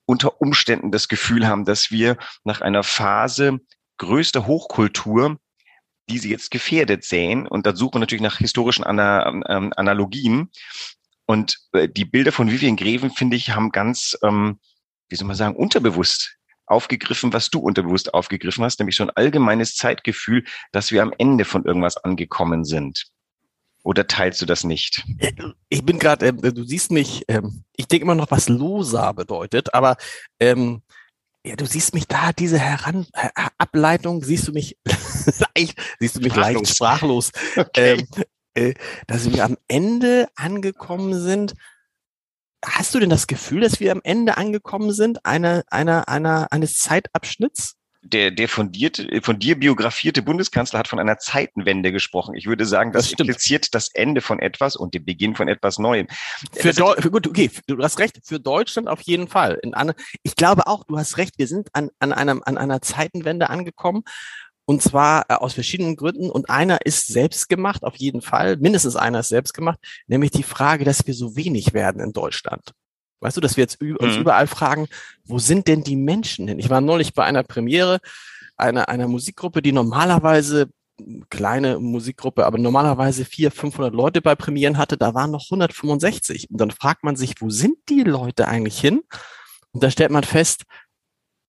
unter 0.09 0.41
Umständen 0.41 0.91
das 0.91 1.09
Gefühl 1.09 1.47
haben, 1.47 1.65
dass 1.65 1.91
wir 1.91 2.17
nach 2.43 2.61
einer 2.61 2.83
Phase 2.83 3.61
größter 3.99 4.47
Hochkultur 4.47 5.39
die 6.09 6.19
sie 6.19 6.31
jetzt 6.31 6.51
gefährdet 6.51 7.05
sehen. 7.05 7.47
Und 7.47 7.67
da 7.67 7.75
suchen 7.75 7.97
wir 7.97 8.01
natürlich 8.01 8.23
nach 8.23 8.39
historischen 8.39 8.85
Ana 8.85 9.27
ähm, 9.49 9.73
Analogien. 9.77 10.51
Und 11.27 11.59
äh, 11.73 11.89
die 11.89 12.05
Bilder 12.05 12.33
von 12.33 12.51
Vivian 12.51 12.77
Greven, 12.77 13.11
finde 13.11 13.37
ich, 13.37 13.51
haben 13.51 13.71
ganz, 13.71 14.17
ähm, 14.23 14.59
wie 15.09 15.17
soll 15.17 15.27
man 15.27 15.37
sagen, 15.37 15.57
unterbewusst 15.57 16.37
aufgegriffen, 16.67 17.33
was 17.33 17.51
du 17.51 17.61
unterbewusst 17.61 18.13
aufgegriffen 18.15 18.65
hast, 18.65 18.79
nämlich 18.79 18.97
so 18.97 19.03
ein 19.03 19.11
allgemeines 19.11 19.75
Zeitgefühl, 19.75 20.45
dass 20.73 20.93
wir 20.93 21.03
am 21.03 21.15
Ende 21.17 21.45
von 21.45 21.65
irgendwas 21.65 21.97
angekommen 21.97 22.65
sind. 22.65 23.07
Oder 23.85 24.07
teilst 24.07 24.43
du 24.43 24.47
das 24.47 24.65
nicht? 24.65 25.05
Ich 25.69 25.85
bin 25.85 25.99
gerade, 25.99 26.27
äh, 26.27 26.33
du 26.33 26.65
siehst 26.65 26.91
mich, 26.91 27.25
ähm, 27.29 27.65
ich 27.77 27.87
denke 27.87 28.05
immer 28.05 28.15
noch, 28.15 28.31
was 28.31 28.49
Losa 28.49 29.13
bedeutet, 29.13 29.73
aber 29.75 29.97
ähm, 30.41 30.83
ja, 31.45 31.57
du 31.57 31.67
siehst 31.67 31.95
mich 31.95 32.07
da, 32.07 32.33
diese 32.33 32.59
Heran 32.59 33.07
Ableitung, 33.59 34.23
siehst 34.23 34.49
du 34.49 34.53
mich 34.53 34.77
leicht, 35.57 35.81
siehst 36.01 36.17
du 36.17 36.21
mich 36.21 36.33
sprachlos. 36.33 36.55
leicht 36.55 36.75
sprachlos, 36.75 37.33
okay. 37.57 37.93
ähm, 37.93 38.25
äh, 38.55 38.75
dass 39.07 39.33
wir 39.33 39.45
am 39.45 39.57
Ende 39.69 40.29
angekommen 40.35 41.19
sind. 41.19 41.55
Hast 42.65 42.95
du 42.95 42.99
denn 42.99 43.09
das 43.09 43.29
Gefühl, 43.29 43.61
dass 43.61 43.79
wir 43.79 43.93
am 43.93 44.01
Ende 44.03 44.37
angekommen 44.37 44.93
sind, 44.93 45.25
einer, 45.25 45.63
einer, 45.69 46.09
einer, 46.09 46.53
eines 46.53 46.77
Zeitabschnitts? 46.79 47.78
Der, 48.03 48.31
der 48.31 48.49
fundierte, 48.49 49.21
von 49.23 49.39
dir 49.39 49.59
biografierte 49.59 50.23
Bundeskanzler 50.23 50.79
hat 50.79 50.89
von 50.89 51.01
einer 51.01 51.19
Zeitenwende 51.19 51.93
gesprochen. 51.93 52.35
Ich 52.35 52.47
würde 52.47 52.65
sagen, 52.65 52.93
das, 52.93 53.11
das 53.11 53.19
impliziert 53.19 53.75
das 53.75 53.89
Ende 53.93 54.21
von 54.21 54.39
etwas 54.39 54.77
und 54.77 54.95
den 54.95 55.05
Beginn 55.05 55.35
von 55.35 55.49
etwas 55.49 55.79
Neuem. 55.79 56.07
Für, 56.53 56.73
Deu 56.73 56.95
für 56.99 57.11
gut, 57.11 57.27
okay, 57.27 57.51
du 57.67 57.83
hast 57.83 57.99
recht, 57.99 58.21
für 58.25 58.39
Deutschland 58.39 58.89
auf 58.89 59.01
jeden 59.03 59.29
Fall. 59.29 59.59
In 59.63 59.75
an, 59.75 59.93
ich 60.23 60.37
glaube 60.37 60.67
auch, 60.67 60.85
du 60.85 60.97
hast 60.99 61.17
recht, 61.17 61.39
wir 61.39 61.49
sind 61.49 61.69
an, 61.73 61.91
an, 61.99 62.13
einem, 62.13 62.43
an 62.45 62.57
einer 62.57 62.81
Zeitenwende 62.81 63.51
angekommen. 63.51 64.03
Und 64.65 64.83
zwar 64.83 65.25
äh, 65.29 65.35
aus 65.35 65.55
verschiedenen 65.55 65.97
Gründen. 65.97 66.31
Und 66.31 66.51
einer 66.51 66.85
ist 66.85 67.07
selbst 67.07 67.49
gemacht, 67.49 67.85
auf 67.85 67.97
jeden 67.97 68.21
Fall. 68.21 68.59
Mindestens 68.59 68.97
einer 68.97 69.21
ist 69.21 69.31
selbst 69.31 69.55
gemacht, 69.55 69.79
nämlich 70.07 70.31
die 70.31 70.43
Frage, 70.43 70.85
dass 70.85 71.07
wir 71.07 71.15
so 71.15 71.37
wenig 71.37 71.73
werden 71.73 72.03
in 72.03 72.13
Deutschland. 72.13 72.75
Weißt 73.21 73.37
du, 73.37 73.41
dass 73.41 73.57
wir 73.57 73.63
jetzt 73.63 73.81
uns 73.81 74.15
mhm. 74.15 74.21
überall 74.21 74.47
fragen, 74.47 74.89
wo 75.25 75.39
sind 75.39 75.67
denn 75.67 75.83
die 75.83 75.97
Menschen 75.97 76.49
hin? 76.49 76.59
Ich 76.59 76.71
war 76.71 76.81
neulich 76.81 77.15
bei 77.15 77.25
einer 77.25 77.43
Premiere 77.43 77.99
einer, 78.57 78.89
einer 78.89 79.09
Musikgruppe, 79.09 79.63
die 79.63 79.73
normalerweise 79.73 80.69
kleine 81.31 81.79
Musikgruppe, 81.79 82.45
aber 82.45 82.59
normalerweise 82.59 83.25
400, 83.25 83.59
500 83.59 83.95
Leute 83.95 84.21
bei 84.21 84.35
Premieren 84.35 84.79
hatte, 84.79 84.97
da 84.97 85.15
waren 85.15 85.31
noch 85.31 85.45
165. 85.45 86.51
Und 86.51 86.61
dann 86.61 86.71
fragt 86.71 87.05
man 87.05 87.17
sich, 87.17 87.41
wo 87.41 87.51
sind 87.51 87.77
die 87.89 88.03
Leute 88.03 88.49
eigentlich 88.49 88.81
hin? 88.81 89.03
Und 89.73 89.83
da 89.83 89.91
stellt 89.91 90.11
man 90.11 90.25
fest, 90.25 90.65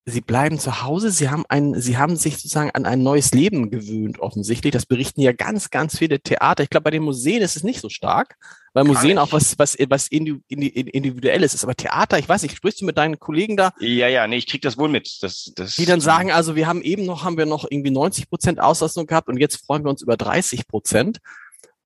Sie 0.10 0.22
bleiben 0.22 0.60
zu 0.60 0.84
Hause, 0.84 1.12
Sie 1.12 1.30
haben 1.30 1.46
ein, 1.50 1.80
Sie 1.80 1.98
haben 1.98 2.16
sich 2.16 2.36
sozusagen 2.36 2.72
an 2.72 2.86
ein 2.86 3.02
neues 3.04 3.32
Leben 3.34 3.70
gewöhnt, 3.70 4.20
offensichtlich. 4.20 4.74
Das 4.74 4.86
berichten 4.86 5.22
ja 5.22 5.32
ganz, 5.32 5.70
ganz 5.70 5.98
viele 5.98 6.20
Theater. 6.20 6.64
Ich 6.64 6.70
glaube, 6.70 6.86
bei 6.86 6.92
den 6.92 7.04
Museen 7.04 7.42
ist 7.42 7.56
es 7.56 7.64
nicht 7.64 7.80
so 7.80 7.90
stark, 7.90 8.36
weil 8.74 8.84
Museen 8.84 9.18
auch 9.18 9.32
was, 9.32 9.58
was, 9.58 9.78
was 9.90 10.08
individuelles 10.08 11.54
ist. 11.54 11.64
Aber 11.64 11.76
Theater, 11.76 12.20
ich 12.20 12.28
weiß 12.28 12.44
nicht, 12.44 12.56
sprichst 12.56 12.82
du 12.82 12.86
mit 12.86 12.98
deinen 12.98 13.20
Kollegen 13.20 13.58
da? 13.58 13.74
Ja, 13.80 14.08
ja, 14.08 14.28
nee, 14.28 14.38
ich 14.38 14.48
krieg 14.48 14.62
das 14.62 14.78
wohl 14.78 14.90
mit. 14.90 15.22
Das, 15.22 15.52
das, 15.56 15.76
die 15.76 15.86
dann 15.86 16.02
sagen, 16.02 16.32
also 16.32 16.56
wir 16.56 16.68
haben 16.68 16.82
eben 16.82 17.06
noch, 17.06 17.24
haben 17.24 17.38
wir 17.38 17.46
noch 17.46 17.66
irgendwie 17.70 17.92
90 17.92 18.30
Prozent 18.30 18.60
Auslastung 18.60 19.06
gehabt 19.06 19.28
und 19.28 19.38
jetzt 19.38 19.66
freuen 19.66 19.84
wir 19.84 19.90
uns 19.90 20.02
über 20.02 20.18
30 20.18 20.68
Prozent. 20.68 21.20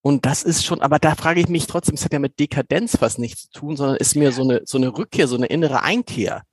Und 0.02 0.26
das 0.26 0.44
ist 0.44 0.66
schon, 0.66 0.82
aber 0.82 1.00
da 1.00 1.16
frage 1.16 1.40
ich 1.40 1.48
mich 1.48 1.66
trotzdem, 1.66 1.96
es 1.96 2.04
hat 2.04 2.12
ja 2.12 2.20
mit 2.20 2.38
Dekadenz 2.38 2.98
was 3.00 3.18
nichts 3.18 3.50
zu 3.50 3.60
tun, 3.60 3.78
sondern 3.78 3.96
ist 3.96 4.16
mir 4.16 4.34
so 4.34 4.42
eine, 4.42 4.62
so 4.66 4.78
eine 4.78 4.90
Rückkehr, 4.90 5.30
so 5.30 5.38
eine 5.38 5.46
innere 5.46 5.82
Einkehr. 5.82 6.44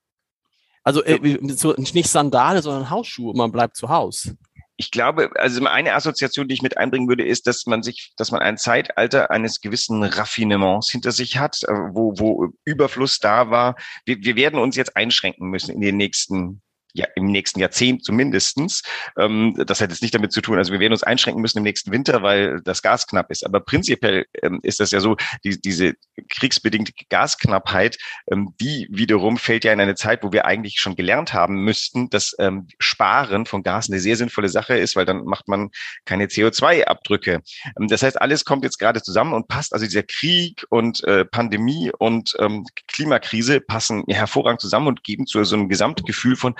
Also 0.83 1.05
äh, 1.05 1.39
so, 1.49 1.75
nicht 1.77 2.09
Sandale, 2.09 2.63
sondern 2.63 2.91
Hausschuhe. 2.91 3.35
Man 3.37 3.53
bleibt 3.53 3.77
zu 3.77 3.89
Hause. 3.89 4.37
Ich 4.77 4.91
glaube, 4.91 5.31
also 5.35 5.63
eine 5.67 5.93
Assoziation, 5.93 6.49
die 6.49 6.55
ich 6.55 6.63
mit 6.63 6.79
einbringen 6.79 7.07
würde, 7.07 7.27
ist, 7.27 7.47
dass 7.47 7.67
man 7.67 7.83
sich, 7.83 8.15
dass 8.17 8.31
man 8.31 8.41
ein 8.41 8.57
Zeitalter 8.57 9.31
eines 9.31 9.61
gewissen 9.61 10.03
Raffinements 10.03 10.91
hinter 10.91 11.13
sich 11.13 11.37
hat, 11.37 11.63
äh, 11.65 11.73
wo, 11.93 12.15
wo 12.17 12.49
Überfluss 12.65 13.19
da 13.19 13.51
war. 13.51 13.77
Wir, 14.07 14.17
wir 14.23 14.37
werden 14.37 14.59
uns 14.59 14.77
jetzt 14.77 14.97
einschränken 14.97 15.51
müssen 15.51 15.73
in 15.73 15.83
den 15.83 15.99
nächsten 15.99 16.63
ja, 16.95 17.07
im 17.17 17.27
nächsten 17.27 17.61
Jahrzehnt 17.61 18.05
zumindestens. 18.05 18.83
Ähm, 19.19 19.55
das 19.67 19.81
hat 19.81 19.91
jetzt 19.91 20.03
nicht 20.03 20.15
damit 20.15 20.33
zu 20.33 20.41
tun, 20.41 20.59
also 20.59 20.73
wir 20.73 20.81
werden 20.81 20.93
uns 20.93 21.03
einschränken 21.03 21.41
müssen 21.41 21.59
im 21.59 21.65
nächsten 21.65 21.93
Winter, 21.93 22.23
weil 22.23 22.61
das 22.63 22.83
Gas 22.83 23.07
knapp 23.07 23.31
ist. 23.31 23.45
Aber 23.45 23.61
prinzipiell 23.61 24.27
ähm, 24.43 24.61
ist 24.63 24.81
das 24.81 24.91
ja 24.91 25.01
so, 25.01 25.17
die, 25.45 25.61
diese 25.61 25.95
kriegsbedingte 26.29 26.93
Gasknappheit, 27.09 27.99
ähm, 28.31 28.55
die 28.61 28.89
wiederum 28.91 29.37
fällt 29.37 29.65
ja 29.65 29.73
in 29.73 29.81
eine 29.81 29.95
Zeit, 29.95 30.23
wo 30.23 30.33
wir 30.33 30.47
eigentlich 30.47 30.81
schon 30.81 30.97
gelernt 30.97 31.33
haben 31.33 31.65
müssten, 31.65 32.11
dass 32.11 32.35
ähm, 32.39 32.69
Sparen 32.79 33.47
von 33.47 33.63
Gas 33.63 33.89
eine 33.89 34.01
sehr 34.01 34.17
sinnvolle 34.17 34.49
Sache 34.49 34.77
ist, 34.77 34.97
weil 34.97 35.05
dann 35.05 35.25
macht 35.25 35.49
man 35.49 35.71
keine 36.05 36.27
CO2-Abdrücke. 36.27 37.43
Ähm, 37.79 37.89
das 37.89 38.03
heißt, 38.03 38.21
alles 38.21 38.45
kommt 38.45 38.65
jetzt 38.65 38.79
gerade 38.79 39.03
zusammen 39.03 39.33
und 39.33 39.49
passt. 39.49 39.73
Also 39.73 39.87
dieser 39.87 40.03
Krieg 40.03 40.65
und 40.71 41.05
äh, 41.05 41.25
Pandemie 41.25 41.91
und 41.99 42.35
ähm, 42.39 42.65
Klimakrise 42.89 43.61
passen 43.61 44.05
hervorragend 44.09 44.61
zusammen 44.61 44.89
und 44.89 45.05
geben 45.05 45.27
zu 45.27 45.43
so 45.45 45.57
einem 45.57 45.69
Gesamtgefühl 45.69 46.37
von, 46.37 46.55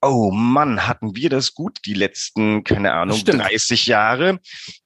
oh 0.00 0.30
Mann, 0.30 0.86
hatten 0.86 1.16
wir 1.16 1.30
das 1.30 1.54
gut 1.54 1.78
die 1.84 1.94
letzten, 1.94 2.64
keine 2.64 2.92
Ahnung, 2.92 3.22
30 3.24 3.86
Jahre. 3.86 4.38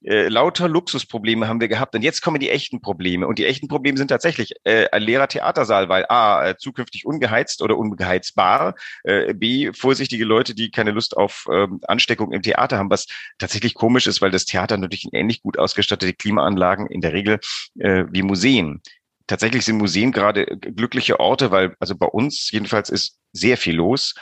Äh, 0.02 0.28
lauter 0.28 0.68
Luxusprobleme 0.68 1.48
haben 1.48 1.60
wir 1.60 1.68
gehabt. 1.68 1.94
Und 1.94 2.02
jetzt 2.02 2.22
kommen 2.22 2.40
die 2.40 2.50
echten 2.50 2.80
Probleme. 2.80 3.26
Und 3.26 3.38
die 3.38 3.46
echten 3.46 3.68
Probleme 3.68 3.98
sind 3.98 4.08
tatsächlich 4.08 4.54
äh, 4.64 4.88
ein 4.90 5.02
leerer 5.02 5.28
Theatersaal, 5.28 5.88
weil 5.88 6.06
A, 6.08 6.48
äh, 6.48 6.56
zukünftig 6.56 7.04
ungeheizt 7.04 7.62
oder 7.62 7.76
ungeheizbar, 7.76 8.74
äh, 9.04 9.34
B, 9.34 9.72
vorsichtige 9.72 10.24
Leute, 10.24 10.54
die 10.54 10.70
keine 10.70 10.92
Lust 10.92 11.16
auf 11.16 11.46
ähm, 11.52 11.80
Ansteckung 11.86 12.32
im 12.32 12.42
Theater 12.42 12.78
haben, 12.78 12.90
was 12.90 13.06
tatsächlich 13.38 13.74
komisch 13.74 14.06
ist, 14.06 14.22
weil 14.22 14.30
das 14.30 14.44
Theater 14.44 14.76
natürlich 14.78 15.08
ähnlich 15.12 15.42
gut 15.42 15.58
ausgestattete 15.58 16.14
Klimaanlagen 16.14 16.86
in 16.86 17.00
der 17.00 17.12
Regel 17.12 17.38
äh, 17.78 18.04
wie 18.10 18.22
Museen 18.22 18.80
tatsächlich 19.26 19.64
sind 19.64 19.78
Museen 19.78 20.12
gerade 20.12 20.44
glückliche 20.44 21.18
Orte, 21.18 21.50
weil 21.50 21.74
also 21.80 21.96
bei 21.96 22.06
uns 22.06 22.50
jedenfalls 22.50 22.90
ist 22.90 23.18
sehr 23.32 23.56
viel 23.56 23.76
los. 23.76 24.14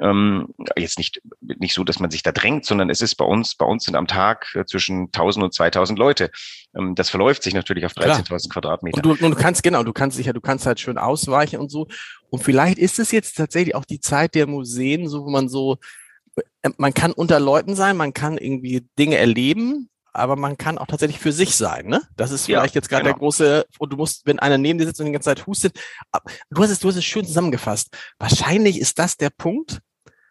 Ähm, 0.00 0.48
jetzt 0.76 0.98
nicht, 0.98 1.20
nicht 1.40 1.74
so, 1.74 1.84
dass 1.84 1.98
man 1.98 2.10
sich 2.10 2.22
da 2.22 2.32
drängt, 2.32 2.64
sondern 2.64 2.90
es 2.90 3.00
ist 3.00 3.16
bei 3.16 3.24
uns, 3.24 3.54
bei 3.54 3.66
uns 3.66 3.84
sind 3.84 3.96
am 3.96 4.06
Tag 4.06 4.46
äh, 4.54 4.64
zwischen 4.64 5.06
1000 5.06 5.44
und 5.44 5.54
2000 5.54 5.98
Leute. 5.98 6.30
Ähm, 6.76 6.94
das 6.94 7.10
verläuft 7.10 7.42
sich 7.42 7.54
natürlich 7.54 7.84
auf 7.84 7.92
13.000 7.92 8.48
Quadratmeter. 8.48 8.96
Und 8.96 9.04
du, 9.04 9.24
und 9.24 9.32
du 9.32 9.40
kannst, 9.40 9.62
genau, 9.62 9.82
du 9.82 9.92
kannst 9.92 10.16
sicher, 10.16 10.32
du 10.32 10.40
kannst 10.40 10.66
halt 10.66 10.80
schön 10.80 10.98
ausweichen 10.98 11.60
und 11.60 11.70
so. 11.70 11.88
Und 12.30 12.42
vielleicht 12.42 12.78
ist 12.78 12.98
es 12.98 13.10
jetzt 13.10 13.36
tatsächlich 13.36 13.74
auch 13.74 13.84
die 13.84 14.00
Zeit 14.00 14.34
der 14.34 14.46
Museen, 14.46 15.08
so 15.08 15.24
wo 15.24 15.30
man 15.30 15.48
so, 15.48 15.78
äh, 16.62 16.70
man 16.76 16.94
kann 16.94 17.12
unter 17.12 17.40
Leuten 17.40 17.74
sein, 17.74 17.96
man 17.96 18.12
kann 18.12 18.38
irgendwie 18.38 18.86
Dinge 18.98 19.16
erleben, 19.16 19.88
aber 20.12 20.36
man 20.36 20.56
kann 20.56 20.78
auch 20.78 20.86
tatsächlich 20.86 21.20
für 21.20 21.32
sich 21.32 21.54
sein, 21.54 21.86
ne? 21.86 22.02
Das 22.16 22.30
ist 22.30 22.46
vielleicht 22.46 22.74
ja, 22.74 22.80
jetzt 22.80 22.88
gerade 22.88 23.04
genau. 23.04 23.14
der 23.14 23.18
große, 23.20 23.66
und 23.78 23.92
du 23.92 23.96
musst, 23.96 24.26
wenn 24.26 24.38
einer 24.38 24.58
neben 24.58 24.78
dir 24.78 24.86
sitzt 24.86 25.00
und 25.00 25.06
die 25.06 25.12
ganze 25.12 25.26
Zeit 25.26 25.46
hustet, 25.46 25.78
du 26.50 26.62
hast 26.62 26.70
es, 26.70 26.80
du 26.80 26.88
hast 26.88 26.96
es 26.96 27.04
schön 27.04 27.24
zusammengefasst. 27.24 27.96
Wahrscheinlich 28.18 28.80
ist 28.80 28.98
das 28.98 29.16
der 29.16 29.30
Punkt, 29.30 29.80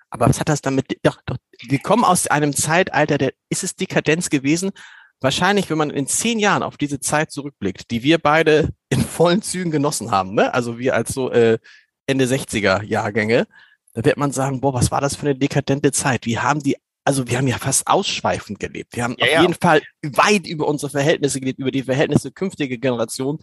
aber 0.10 0.30
was 0.30 0.40
hat 0.40 0.50
das 0.50 0.62
damit? 0.62 0.98
Doch, 1.04 1.22
doch, 1.26 1.38
wir 1.62 1.80
kommen 1.80 2.04
aus 2.04 2.28
einem 2.28 2.56
Zeitalter, 2.56 3.18
der 3.18 3.34
ist 3.50 3.64
es 3.64 3.76
Dekadenz 3.76 4.30
gewesen. 4.30 4.72
Wahrscheinlich, 5.20 5.70
wenn 5.70 5.78
man 5.78 5.90
in 5.90 6.08
zehn 6.08 6.40
Jahren 6.40 6.64
auf 6.64 6.78
diese 6.78 7.00
Zeit 7.00 7.32
zurückblickt, 7.32 7.90
die 7.90 8.04
wir 8.04 8.20
beide 8.20 8.70
in 8.90 9.02
vollen 9.02 9.42
Zügen 9.42 9.72
genossen 9.72 10.12
haben, 10.12 10.36
ne? 10.36 10.54
Also 10.54 10.78
wir 10.78 10.94
als 10.94 11.14
so 11.14 11.32
äh, 11.32 11.58
Ende 12.06 12.26
60er 12.26 12.84
Jahrgänge, 12.84 13.48
da 13.94 14.06
wird 14.06 14.18
man 14.18 14.32
sagen, 14.32 14.62
boah, 14.62 14.76
was 14.76 14.92
war 14.92 15.02
das 15.02 15.16
für 15.16 15.24
eine 15.24 15.36
dekadente 15.36 15.92
Zeit? 15.92 16.28
Wir 16.28 16.44
haben 16.44 16.62
die, 16.62 16.78
also 17.04 17.28
wir 17.28 17.38
haben 17.40 17.48
ja 17.48 17.58
fast 17.58 17.88
ausschweifend 17.88 18.60
gelebt. 18.60 18.96
Wir 18.96 19.04
haben 19.04 19.16
ja, 19.18 19.26
auf 19.26 19.32
ja. 19.32 19.42
jeden 19.42 19.56
Fall 19.56 19.82
weit 20.04 20.46
über 20.46 20.68
unsere 20.68 20.92
Verhältnisse 20.92 21.40
gelebt, 21.40 21.60
über 21.60 21.72
die 21.72 21.84
Verhältnisse 21.84 22.32
künftiger 22.32 22.78
Generationen. 22.78 23.40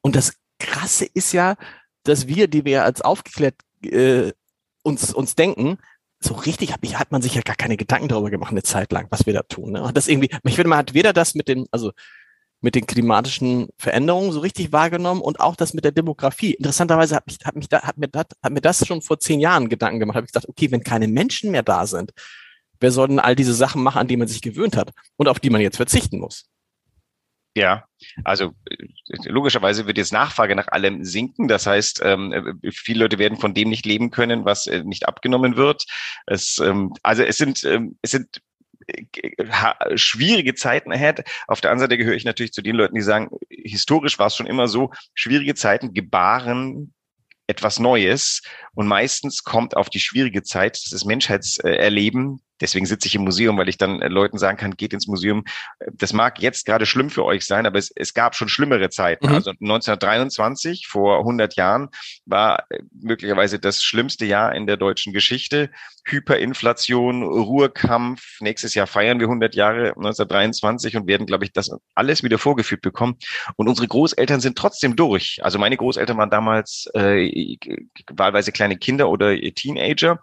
Und 0.00 0.16
das 0.16 0.32
Krasse 0.58 1.04
ist 1.04 1.32
ja, 1.32 1.56
dass 2.04 2.26
wir, 2.26 2.48
die 2.48 2.64
wir 2.64 2.84
als 2.84 3.02
aufgeklärt 3.02 3.56
äh, 3.82 4.32
uns, 4.84 5.12
uns 5.12 5.34
denken, 5.34 5.78
so 6.20 6.34
richtig 6.34 6.72
hat, 6.72 6.80
hat 6.94 7.12
man 7.12 7.22
sich 7.22 7.34
ja 7.34 7.42
gar 7.42 7.56
keine 7.56 7.76
Gedanken 7.76 8.08
darüber 8.08 8.30
gemacht, 8.30 8.52
eine 8.52 8.62
Zeit 8.62 8.92
lang, 8.92 9.06
was 9.10 9.26
wir 9.26 9.34
da 9.34 9.42
tun. 9.42 9.72
Ne? 9.72 9.90
das 9.92 10.08
irgendwie, 10.08 10.30
ich 10.44 10.54
finde, 10.54 10.68
man 10.68 10.78
hat 10.78 10.94
weder 10.94 11.12
das 11.12 11.34
mit 11.34 11.48
den, 11.48 11.66
also 11.70 11.92
mit 12.60 12.74
den 12.74 12.86
klimatischen 12.86 13.68
Veränderungen 13.76 14.32
so 14.32 14.40
richtig 14.40 14.72
wahrgenommen 14.72 15.20
und 15.20 15.40
auch 15.40 15.54
das 15.54 15.74
mit 15.74 15.84
der 15.84 15.92
Demografie. 15.92 16.54
Interessanterweise 16.54 17.14
hat 17.14 17.26
mich, 17.26 17.38
hat 17.44 17.56
mich 17.56 17.68
da, 17.68 17.82
hat 17.82 17.98
mir 17.98 18.08
das, 18.08 18.24
hat 18.42 18.52
mir 18.52 18.62
das 18.62 18.86
schon 18.86 19.02
vor 19.02 19.20
zehn 19.20 19.38
Jahren 19.38 19.68
Gedanken 19.68 20.00
gemacht. 20.00 20.16
Habe 20.16 20.24
ich 20.24 20.32
gedacht, 20.32 20.48
okay, 20.48 20.70
wenn 20.70 20.82
keine 20.82 21.06
Menschen 21.06 21.50
mehr 21.50 21.62
da 21.62 21.86
sind, 21.86 22.12
wer 22.80 22.90
soll 22.90 23.08
denn 23.08 23.18
all 23.18 23.36
diese 23.36 23.52
Sachen 23.52 23.82
machen, 23.82 23.98
an 23.98 24.08
die 24.08 24.16
man 24.16 24.28
sich 24.28 24.40
gewöhnt 24.40 24.78
hat 24.78 24.92
und 25.16 25.28
auf 25.28 25.40
die 25.40 25.50
man 25.50 25.60
jetzt 25.60 25.76
verzichten 25.76 26.18
muss? 26.18 26.46
Ja, 27.56 27.84
also 28.24 28.52
äh, 28.68 28.86
logischerweise 29.26 29.86
wird 29.86 29.96
jetzt 29.96 30.12
Nachfrage 30.12 30.56
nach 30.56 30.68
allem 30.68 31.04
sinken. 31.04 31.46
Das 31.46 31.66
heißt, 31.66 32.00
ähm, 32.04 32.32
äh, 32.32 32.72
viele 32.72 33.00
Leute 33.00 33.18
werden 33.18 33.38
von 33.38 33.54
dem 33.54 33.68
nicht 33.68 33.86
leben 33.86 34.10
können, 34.10 34.44
was 34.44 34.66
äh, 34.66 34.82
nicht 34.82 35.06
abgenommen 35.06 35.56
wird. 35.56 35.84
Es, 36.26 36.58
ähm, 36.58 36.92
also 37.02 37.22
es 37.22 37.36
sind, 37.36 37.62
ähm, 37.64 37.96
es 38.02 38.10
sind 38.10 38.40
schwierige 39.94 40.54
Zeiten 40.54 40.92
ahead. 40.92 41.24
Auf 41.46 41.62
der 41.62 41.70
anderen 41.70 41.88
Seite 41.88 41.96
gehöre 41.96 42.16
ich 42.16 42.26
natürlich 42.26 42.52
zu 42.52 42.60
den 42.60 42.76
Leuten, 42.76 42.94
die 42.94 43.00
sagen, 43.00 43.30
historisch 43.48 44.18
war 44.18 44.26
es 44.26 44.36
schon 44.36 44.46
immer 44.46 44.68
so, 44.68 44.90
schwierige 45.14 45.54
Zeiten 45.54 45.94
gebaren 45.94 46.92
etwas 47.46 47.78
Neues 47.78 48.42
und 48.74 48.86
meistens 48.86 49.42
kommt 49.42 49.76
auf 49.76 49.90
die 49.90 50.00
schwierige 50.00 50.42
Zeit, 50.42 50.80
das 50.82 50.92
ist 50.92 51.04
Menschheitserleben, 51.04 52.40
Deswegen 52.64 52.86
sitze 52.86 53.08
ich 53.08 53.14
im 53.14 53.24
Museum, 53.24 53.58
weil 53.58 53.68
ich 53.68 53.76
dann 53.76 54.00
äh, 54.00 54.08
Leuten 54.08 54.38
sagen 54.38 54.56
kann, 54.56 54.74
geht 54.74 54.94
ins 54.94 55.06
Museum. 55.06 55.44
Das 55.92 56.14
mag 56.14 56.40
jetzt 56.40 56.64
gerade 56.64 56.86
schlimm 56.86 57.10
für 57.10 57.22
euch 57.26 57.44
sein, 57.44 57.66
aber 57.66 57.78
es, 57.78 57.92
es 57.94 58.14
gab 58.14 58.34
schon 58.34 58.48
schlimmere 58.48 58.88
Zeiten. 58.88 59.26
Mhm. 59.26 59.34
Also 59.34 59.50
1923, 59.50 60.86
vor 60.86 61.18
100 61.18 61.56
Jahren, 61.56 61.90
war 62.24 62.64
äh, 62.70 62.78
möglicherweise 62.90 63.58
das 63.58 63.82
schlimmste 63.82 64.24
Jahr 64.24 64.54
in 64.54 64.66
der 64.66 64.78
deutschen 64.78 65.12
Geschichte. 65.12 65.68
Hyperinflation, 66.06 67.22
Ruhrkampf. 67.22 68.40
Nächstes 68.40 68.74
Jahr 68.74 68.86
feiern 68.86 69.20
wir 69.20 69.26
100 69.26 69.54
Jahre 69.54 69.88
1923 69.88 70.96
und 70.96 71.06
werden, 71.06 71.26
glaube 71.26 71.44
ich, 71.44 71.52
das 71.52 71.70
alles 71.94 72.22
wieder 72.22 72.38
vorgeführt 72.38 72.80
bekommen. 72.80 73.18
Und 73.56 73.68
unsere 73.68 73.88
Großeltern 73.88 74.40
sind 74.40 74.56
trotzdem 74.56 74.96
durch. 74.96 75.40
Also 75.42 75.58
meine 75.58 75.76
Großeltern 75.76 76.16
waren 76.16 76.30
damals 76.30 76.88
äh, 76.94 77.58
wahlweise 78.10 78.52
kleine 78.52 78.78
Kinder 78.78 79.10
oder 79.10 79.36
Teenager. 79.54 80.20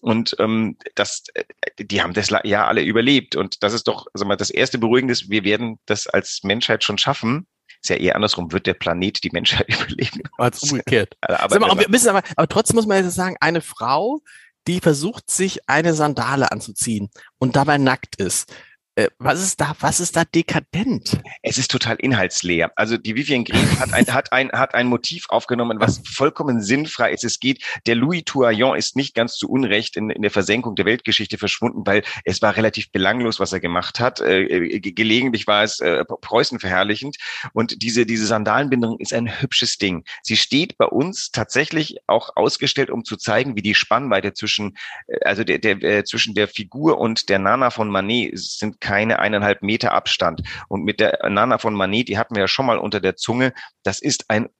Und 0.00 0.36
ähm, 0.38 0.76
das, 0.94 1.24
äh, 1.34 1.44
die 1.78 2.02
haben 2.02 2.14
das 2.14 2.30
ja 2.44 2.66
alle 2.66 2.82
überlebt. 2.82 3.36
Und 3.36 3.62
das 3.62 3.72
ist 3.72 3.88
doch 3.88 4.06
sag 4.14 4.28
mal, 4.28 4.36
das 4.36 4.50
erste 4.50 4.78
Beruhigende, 4.78 5.14
wir 5.28 5.44
werden 5.44 5.78
das 5.86 6.06
als 6.06 6.40
Menschheit 6.42 6.84
schon 6.84 6.98
schaffen. 6.98 7.46
Ist 7.82 7.90
ja 7.90 7.96
eher 7.96 8.16
andersrum, 8.16 8.52
wird 8.52 8.66
der 8.66 8.74
Planet 8.74 9.22
die 9.24 9.30
Menschheit 9.30 9.68
überleben. 9.68 10.22
Als 10.38 10.62
umgekehrt. 10.62 11.16
aber, 11.20 11.58
mal, 11.58 11.70
aber, 11.70 11.84
aber, 11.84 12.22
aber 12.36 12.48
trotzdem 12.48 12.76
muss 12.76 12.86
man 12.86 13.04
jetzt 13.04 13.14
sagen, 13.14 13.36
eine 13.40 13.60
Frau, 13.60 14.20
die 14.66 14.80
versucht, 14.80 15.30
sich 15.30 15.68
eine 15.68 15.94
Sandale 15.94 16.50
anzuziehen 16.50 17.10
und 17.38 17.56
dabei 17.56 17.78
nackt 17.78 18.16
ist. 18.16 18.52
Äh, 18.96 19.08
was 19.18 19.40
ist 19.40 19.60
da, 19.60 19.74
was 19.80 19.98
ist 19.98 20.14
da 20.14 20.24
dekadent? 20.24 21.20
Es 21.42 21.58
ist 21.58 21.70
total 21.70 21.96
inhaltsleer. 21.96 22.70
Also 22.76 22.96
die 22.96 23.16
Vivian 23.16 23.44
Green 23.44 23.80
hat 23.80 23.92
ein, 23.92 24.06
hat 24.14 24.32
ein, 24.32 24.52
hat 24.52 24.74
ein 24.74 24.86
Motiv 24.86 25.26
aufgenommen, 25.30 25.80
was 25.80 26.00
vollkommen 26.06 26.62
sinnfrei 26.62 27.12
ist. 27.12 27.24
Es 27.24 27.40
geht, 27.40 27.64
der 27.86 27.96
Louis 27.96 28.22
Touraillon 28.24 28.76
ist 28.76 28.94
nicht 28.94 29.14
ganz 29.16 29.34
zu 29.36 29.50
Unrecht 29.50 29.96
in, 29.96 30.10
in 30.10 30.22
der 30.22 30.30
Versenkung 30.30 30.76
der 30.76 30.84
Weltgeschichte 30.84 31.38
verschwunden, 31.38 31.82
weil 31.84 32.04
es 32.24 32.40
war 32.40 32.54
relativ 32.56 32.92
belanglos, 32.92 33.40
was 33.40 33.52
er 33.52 33.58
gemacht 33.58 33.98
hat. 33.98 34.20
Äh, 34.20 34.42
äh 34.42 34.80
gelegentlich 34.80 35.48
war 35.48 35.64
es 35.64 35.80
äh, 35.80 36.04
Preußen 36.04 36.60
verherrlichend. 36.60 37.16
Und 37.52 37.82
diese, 37.82 38.06
diese 38.06 38.26
Sandalenbindung 38.26 39.00
ist 39.00 39.12
ein 39.12 39.40
hübsches 39.40 39.76
Ding. 39.78 40.04
Sie 40.22 40.36
steht 40.36 40.78
bei 40.78 40.86
uns 40.86 41.32
tatsächlich 41.32 41.96
auch 42.06 42.30
ausgestellt, 42.36 42.90
um 42.90 43.04
zu 43.04 43.16
zeigen, 43.16 43.56
wie 43.56 43.62
die 43.62 43.74
Spannweite 43.74 44.34
zwischen, 44.34 44.76
äh, 45.08 45.18
also 45.24 45.42
der, 45.42 45.58
der, 45.58 45.82
äh, 45.82 46.04
zwischen 46.04 46.34
der 46.34 46.46
Figur 46.46 46.98
und 46.98 47.28
der 47.28 47.40
Nana 47.40 47.70
von 47.70 47.88
Manet 47.88 48.38
sind 48.38 48.80
keine 48.84 49.18
eineinhalb 49.18 49.62
Meter 49.62 49.92
Abstand. 49.92 50.42
Und 50.68 50.84
mit 50.84 51.00
der 51.00 51.18
Nana 51.30 51.56
von 51.58 51.74
Manet, 51.74 52.08
die 52.08 52.18
hatten 52.18 52.34
wir 52.34 52.42
ja 52.42 52.48
schon 52.48 52.66
mal 52.66 52.78
unter 52.78 53.00
der 53.00 53.16
Zunge, 53.16 53.54
das 53.82 54.00
ist 54.00 54.26
ein 54.28 54.50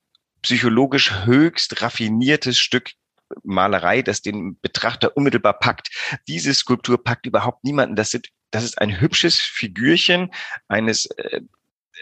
psychologisch 0.41 1.25
höchst 1.25 1.81
raffiniertes 1.81 2.57
Stück 2.57 2.91
Malerei, 3.43 4.01
das 4.01 4.21
den 4.21 4.59
Betrachter 4.61 5.15
unmittelbar 5.15 5.59
packt. 5.59 5.89
Diese 6.27 6.53
Skulptur 6.53 7.03
packt 7.03 7.25
überhaupt 7.25 7.63
niemanden. 7.63 7.95
Das 7.95 8.11
sind 8.11 8.29
das 8.51 8.63
ist 8.63 8.79
ein 8.79 9.01
hübsches 9.01 9.39
Figürchen 9.39 10.31
eines 10.67 11.07
äh, 11.17 11.41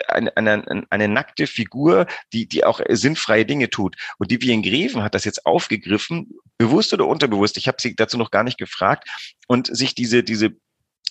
eine, 0.07 0.35
eine, 0.37 0.85
eine 0.89 1.07
nackte 1.07 1.47
Figur, 1.47 2.07
die, 2.31 2.47
die 2.47 2.63
auch 2.63 2.81
sinnfreie 2.89 3.45
Dinge 3.45 3.69
tut. 3.69 3.95
Und 4.17 4.31
die 4.31 4.41
Wien 4.41 4.63
Greven 4.63 5.03
hat 5.03 5.15
das 5.15 5.25
jetzt 5.25 5.45
aufgegriffen, 5.45 6.31
bewusst 6.57 6.93
oder 6.93 7.07
unterbewusst, 7.07 7.57
ich 7.57 7.67
habe 7.67 7.77
sie 7.79 7.95
dazu 7.95 8.17
noch 8.17 8.31
gar 8.31 8.43
nicht 8.43 8.57
gefragt, 8.57 9.07
und 9.47 9.75
sich 9.75 9.95
diese, 9.95 10.23
diese 10.23 10.55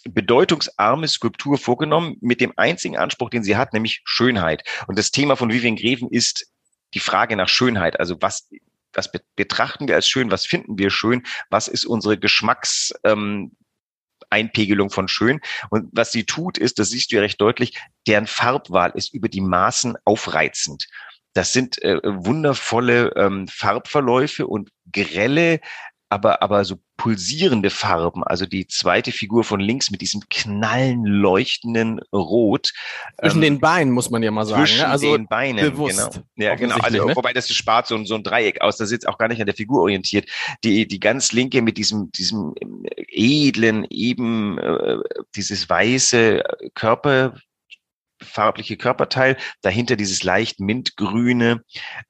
bedeutungsarme 0.08 1.08
Skulptur 1.08 1.58
vorgenommen 1.58 2.16
mit 2.20 2.40
dem 2.40 2.52
einzigen 2.56 2.96
Anspruch, 2.96 3.30
den 3.30 3.42
sie 3.42 3.56
hat, 3.56 3.72
nämlich 3.72 4.02
Schönheit. 4.04 4.62
Und 4.86 4.98
das 4.98 5.10
Thema 5.10 5.36
von 5.36 5.50
Vivian 5.50 5.76
Greven 5.76 6.08
ist 6.08 6.46
die 6.94 7.00
Frage 7.00 7.36
nach 7.36 7.48
Schönheit. 7.48 7.98
Also 7.98 8.16
was, 8.20 8.48
was 8.92 9.10
betrachten 9.36 9.88
wir 9.88 9.94
als 9.94 10.08
schön? 10.08 10.30
Was 10.30 10.46
finden 10.46 10.78
wir 10.78 10.90
schön? 10.90 11.22
Was 11.50 11.68
ist 11.68 11.84
unsere 11.84 12.18
Geschmacks, 12.18 12.92
ähm, 13.04 13.52
Einpegelung 14.32 14.90
von 14.90 15.08
schön. 15.08 15.40
Und 15.70 15.90
was 15.92 16.10
sie 16.10 16.24
tut, 16.24 16.58
ist, 16.58 16.78
das 16.78 16.88
siehst 16.88 17.12
du 17.12 17.16
ja 17.16 17.22
recht 17.22 17.40
deutlich, 17.40 17.78
deren 18.06 18.26
Farbwahl 18.26 18.92
ist 18.94 19.12
über 19.12 19.28
die 19.28 19.42
Maßen 19.42 19.96
aufreizend. 20.04 20.86
Das 21.34 21.52
sind 21.52 21.82
äh, 21.82 22.00
wundervolle 22.02 23.12
ähm, 23.16 23.46
Farbverläufe 23.48 24.46
und 24.46 24.70
grelle, 24.90 25.60
aber, 26.12 26.42
aber 26.42 26.64
so 26.66 26.76
pulsierende 26.98 27.70
Farben. 27.70 28.22
Also 28.22 28.44
die 28.44 28.66
zweite 28.66 29.12
Figur 29.12 29.44
von 29.44 29.60
links 29.60 29.90
mit 29.90 30.02
diesem 30.02 30.20
knallen, 30.28 31.06
leuchtenden 31.06 32.00
Rot. 32.12 32.72
Zwischen 33.18 33.38
ähm, 33.38 33.54
den 33.54 33.60
Beinen, 33.60 33.92
muss 33.92 34.10
man 34.10 34.22
ja 34.22 34.30
mal 34.30 34.44
sagen. 34.44 34.60
Ne? 34.60 34.66
Zwischen 34.66 34.82
ne? 34.82 34.88
also 34.88 35.16
den 35.16 35.26
Beinen, 35.26 35.70
bewusst, 35.72 36.12
genau. 36.12 36.26
Ja, 36.36 36.54
genau. 36.54 36.76
Also, 36.76 37.06
ne? 37.06 37.16
Wobei 37.16 37.32
das 37.32 37.48
spart 37.48 37.86
so, 37.86 38.04
so 38.04 38.14
ein 38.14 38.22
Dreieck 38.22 38.60
aus. 38.60 38.76
Das 38.76 38.88
ist 38.88 38.92
jetzt 38.92 39.08
auch 39.08 39.16
gar 39.16 39.28
nicht 39.28 39.40
an 39.40 39.46
der 39.46 39.54
Figur 39.54 39.80
orientiert. 39.80 40.28
Die, 40.64 40.86
die 40.86 41.00
ganz 41.00 41.32
linke 41.32 41.62
mit 41.62 41.78
diesem, 41.78 42.12
diesem 42.12 42.54
edlen, 43.08 43.86
eben, 43.88 44.58
äh, 44.58 44.98
dieses 45.34 45.70
weiße 45.70 46.42
Körper, 46.74 47.34
farbliche 48.22 48.76
Körperteil, 48.76 49.36
dahinter 49.62 49.96
dieses 49.96 50.22
leicht 50.22 50.60
mintgrüne. 50.60 51.62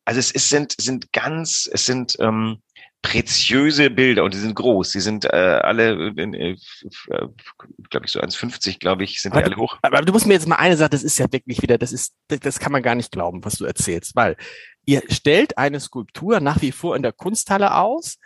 Also 0.04 0.20
es, 0.20 0.30
es 0.32 0.48
sind, 0.48 0.74
sind 0.78 1.12
ganz, 1.12 1.68
es 1.72 1.86
sind 1.86 2.16
ähm, 2.20 2.62
preziöse 3.02 3.90
Bilder 3.90 4.22
und 4.22 4.32
die 4.32 4.38
sind 4.38 4.54
groß. 4.54 4.90
Die 4.92 5.00
sind 5.00 5.24
äh, 5.24 5.28
alle, 5.28 6.12
äh, 6.16 6.56
glaube 7.90 8.06
ich, 8.06 8.12
so 8.12 8.20
1,50, 8.20 8.78
glaube 8.78 9.04
ich, 9.04 9.20
sind 9.20 9.32
aber 9.32 9.42
die 9.42 9.46
alle 9.46 9.56
hoch. 9.56 9.76
Aber, 9.82 10.00
du 10.00 10.12
musst 10.12 10.26
mir 10.26 10.34
jetzt 10.34 10.46
mal 10.46 10.56
eine 10.56 10.76
sagen, 10.76 10.92
das 10.92 11.02
ist 11.02 11.18
ja 11.18 11.26
wirklich 11.30 11.60
wieder, 11.62 11.78
das 11.78 11.92
ist, 11.92 12.14
das, 12.28 12.40
das 12.40 12.58
kann 12.60 12.72
man 12.72 12.82
gar 12.82 12.94
nicht 12.94 13.10
glauben, 13.10 13.44
was 13.44 13.54
du 13.54 13.64
erzählst, 13.64 14.14
weil 14.14 14.36
ihr 14.86 15.02
stellt 15.08 15.58
eine 15.58 15.80
Skulptur 15.80 16.40
nach 16.40 16.62
wie 16.62 16.72
vor 16.72 16.96
in 16.96 17.02
der 17.02 17.12
Kunsthalle 17.12 17.74
aus, 17.74 18.18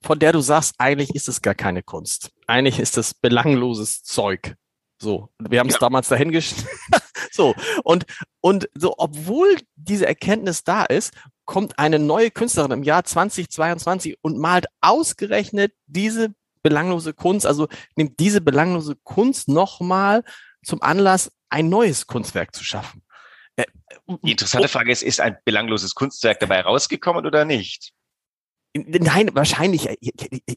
von 0.00 0.18
der 0.18 0.32
du 0.32 0.40
sagst, 0.40 0.74
eigentlich 0.78 1.14
ist 1.14 1.28
es 1.28 1.42
gar 1.42 1.54
keine 1.54 1.82
Kunst. 1.82 2.30
Eigentlich 2.46 2.78
ist 2.78 2.96
es 2.96 3.14
belangloses 3.14 4.02
Zeug. 4.02 4.54
So, 5.00 5.30
wir 5.38 5.58
haben 5.58 5.68
es 5.68 5.74
ja. 5.74 5.80
damals 5.80 6.08
dahingestellt. 6.08 6.68
so, 7.32 7.54
und, 7.84 8.06
und 8.40 8.68
so, 8.74 8.94
obwohl 8.98 9.56
diese 9.76 10.06
Erkenntnis 10.06 10.64
da 10.64 10.84
ist, 10.84 11.12
kommt 11.44 11.78
eine 11.78 11.98
neue 11.98 12.30
Künstlerin 12.30 12.70
im 12.70 12.82
Jahr 12.82 13.04
2022 13.04 14.18
und 14.22 14.38
malt 14.38 14.66
ausgerechnet 14.80 15.72
diese 15.86 16.34
belanglose 16.62 17.12
Kunst, 17.12 17.46
also 17.46 17.68
nimmt 17.96 18.20
diese 18.20 18.40
belanglose 18.40 18.96
Kunst 19.02 19.48
nochmal 19.48 20.22
zum 20.64 20.80
Anlass, 20.82 21.32
ein 21.50 21.68
neues 21.68 22.06
Kunstwerk 22.06 22.54
zu 22.54 22.64
schaffen. 22.64 23.02
Äh, 23.56 23.64
Die 24.24 24.30
interessante 24.30 24.68
Frage 24.68 24.92
ist, 24.92 25.02
ist 25.02 25.20
ein 25.20 25.36
belangloses 25.44 25.94
Kunstwerk 25.94 26.40
dabei 26.40 26.60
rausgekommen 26.60 27.26
oder 27.26 27.44
nicht? 27.44 27.92
Nein, 28.74 29.30
wahrscheinlich. 29.34 29.88
Äh, 29.88 29.96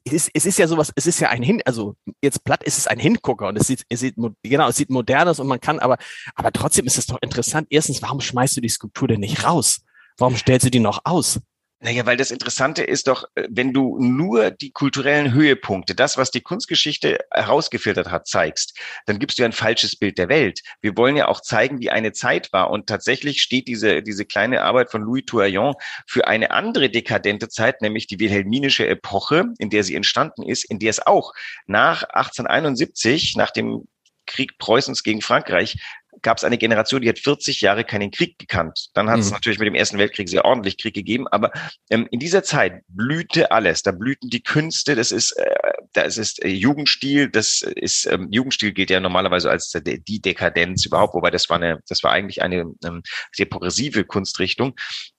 es 0.06 0.14
ist, 0.14 0.32
es 0.34 0.46
ist 0.46 0.58
ja 0.58 0.68
sowas, 0.68 0.92
es 0.96 1.06
ist 1.06 1.20
ja 1.20 1.30
ein 1.30 1.44
Hin, 1.44 1.62
also 1.66 1.96
jetzt 2.22 2.44
platt 2.44 2.64
ist 2.64 2.78
es 2.78 2.88
ein 2.88 3.00
Hingucker 3.00 3.48
und 3.48 3.58
es 3.58 3.68
sieht, 3.68 3.84
es 3.90 4.00
sieht, 4.00 4.16
genau, 4.42 4.70
es 4.70 4.78
sieht 4.78 4.90
modern 4.90 5.28
aus 5.28 5.40
und 5.40 5.48
man 5.48 5.60
kann, 5.60 5.80
aber, 5.80 5.98
aber 6.36 6.52
trotzdem 6.52 6.86
ist 6.86 6.98
es 6.98 7.08
doch 7.08 7.18
interessant. 7.22 7.68
Erstens, 7.70 8.02
warum 8.02 8.22
schmeißt 8.22 8.56
du 8.56 8.62
die 8.62 8.70
Skulptur 8.70 9.10
denn 9.10 9.20
nicht 9.20 9.44
raus? 9.44 9.82
Warum 10.18 10.38
stellst 10.38 10.66
du 10.66 10.72
die 10.72 10.80
noch 10.80 11.02
aus? 11.04 11.42
Naja, 11.86 12.04
weil 12.08 12.18
das 12.18 12.32
Interessante 12.32 12.84
ist 12.84 13.08
doch, 13.08 13.26
äh, 13.36 13.48
wenn 13.48 13.72
du 13.72 14.00
nur 14.00 14.50
die 14.50 14.72
kulturellen 14.72 15.34
Höhepunkte, 15.34 15.94
das, 15.94 16.18
was 16.18 16.32
die 16.32 16.42
Kunstgeschichte 16.42 17.20
herausgefiltert 17.30 18.10
hat, 18.10 18.28
zeigst, 18.28 18.76
dann 19.06 19.20
gibst 19.20 19.38
du 19.38 19.44
ein 19.44 19.52
falsches 19.52 19.96
Bild 19.96 20.18
der 20.18 20.28
Welt. 20.28 20.62
Wir 20.82 20.98
wollen 20.98 21.16
ja 21.16 21.28
auch 21.28 21.42
zeigen, 21.42 21.80
wie 21.80 21.92
eine 21.92 22.12
Zeit 22.12 22.52
war. 22.54 22.72
Und 22.72 22.88
tatsächlich 22.88 23.40
steht 23.40 23.68
diese, 23.68 24.02
diese 24.02 24.26
kleine 24.26 24.64
Arbeit 24.64 24.90
von 24.90 25.04
Louis 25.04 25.26
Touraillon 25.28 25.76
für 26.08 26.26
eine 26.26 26.50
andere 26.50 26.90
dekadente 26.90 27.50
Zeit, 27.50 27.84
nämlich 27.84 28.08
die 28.08 28.20
wilhelminische 28.20 28.88
Epoche, 28.88 29.46
in 29.60 29.70
der 29.70 29.84
sie 29.84 29.94
entstanden 29.94 30.42
ist, 30.42 30.64
in 30.64 30.80
der 30.80 30.90
es 30.90 31.06
auch 31.06 31.34
nach 31.68 32.02
1871, 32.02 33.36
nach 33.36 33.52
dem 33.52 33.88
Krieg 34.26 34.58
Preußens 34.58 35.04
gegen 35.04 35.22
Frankreich 35.22 35.78
gab 36.26 36.40
es 36.40 36.44
eine 36.44 36.58
Generation, 36.58 37.04
die 37.04 37.08
hat 37.08 37.20
40 37.20 37.62
Jahre 37.62 37.84
keinen 37.84 38.10
Krieg 38.10 38.40
gekannt. 38.40 38.88
Dann 38.96 39.12
hat 39.12 39.20
es 39.20 39.28
mhm. 39.28 39.34
natürlich 39.34 39.60
mit 39.60 39.68
dem 39.68 39.76
Ersten 39.76 40.00
Weltkrieg 40.00 40.28
sehr 40.28 40.44
ordentlich 40.44 40.80
Krieg 40.80 40.96
gegeben, 40.96 41.28
aber 41.28 41.52
ähm, 41.92 42.08
in 42.10 42.20
dieser 42.20 42.42
Zeit 42.42 42.82
blühte 42.88 43.52
alles. 43.52 43.84
Da 43.84 43.92
blühten 43.92 44.32
die 44.32 44.42
Künste, 44.42 44.96
das 44.96 45.12
ist, 45.12 45.34
äh, 45.34 45.46
das 45.94 46.18
ist 46.18 46.44
äh, 46.44 46.48
Jugendstil, 46.48 47.30
das 47.30 47.62
ist, 47.62 48.08
ähm, 48.08 48.28
Jugendstil 48.32 48.74
gilt 48.74 48.90
ja 48.90 49.00
normalerweise 49.00 49.52
als 49.52 49.72
äh, 49.76 49.82
die 49.84 50.20
Dekadenz 50.20 50.84
überhaupt, 50.88 51.14
wobei 51.14 51.30
das 51.30 51.48
war 51.52 51.58
eine, 51.58 51.80
das 51.88 52.02
war 52.02 52.12
eigentlich 52.12 52.42
eine 52.42 52.74
ähm, 52.84 53.04
sehr 53.32 53.46
progressive 53.46 54.04
Kunstrichtung. 54.04 54.76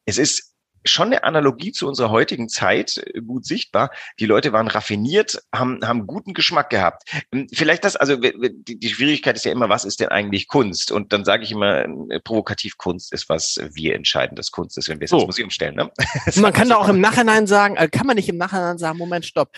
Es 0.06 0.18
ist 0.18 0.55
schon 0.86 1.08
eine 1.08 1.24
Analogie 1.24 1.72
zu 1.72 1.86
unserer 1.86 2.10
heutigen 2.10 2.48
Zeit 2.48 2.98
äh, 2.98 3.20
gut 3.20 3.44
sichtbar. 3.44 3.90
Die 4.18 4.26
Leute 4.26 4.52
waren 4.52 4.68
raffiniert, 4.68 5.42
haben, 5.54 5.80
haben 5.84 6.06
guten 6.06 6.34
Geschmack 6.34 6.70
gehabt. 6.70 7.08
Ähm, 7.32 7.46
vielleicht 7.52 7.84
das, 7.84 7.96
also 7.96 8.16
die, 8.16 8.88
Schwierigkeit 8.88 9.36
ist 9.36 9.44
ja 9.44 9.52
immer, 9.52 9.68
was 9.68 9.84
ist 9.84 10.00
denn 10.00 10.08
eigentlich 10.08 10.48
Kunst? 10.48 10.92
Und 10.92 11.12
dann 11.12 11.24
sage 11.24 11.44
ich 11.44 11.52
immer, 11.52 11.84
äh, 12.10 12.20
provokativ 12.20 12.78
Kunst 12.78 13.12
ist, 13.12 13.28
was 13.28 13.58
wir 13.72 13.94
entscheiden, 13.94 14.36
dass 14.36 14.50
Kunst 14.50 14.78
ist, 14.78 14.88
wenn 14.88 15.00
wir 15.00 15.04
es 15.04 15.10
so. 15.10 15.18
ins 15.18 15.26
Museum 15.26 15.50
stellen. 15.50 15.76
Ne? 15.76 15.90
Man 16.36 16.52
kann 16.52 16.68
da 16.68 16.76
auch 16.76 16.88
im 16.88 17.00
Nachhinein 17.00 17.46
sagen, 17.46 17.76
äh, 17.76 17.88
kann 17.88 18.06
man 18.06 18.16
nicht 18.16 18.28
im 18.28 18.36
Nachhinein 18.36 18.78
sagen, 18.78 18.98
Moment, 18.98 19.24
stopp, 19.24 19.50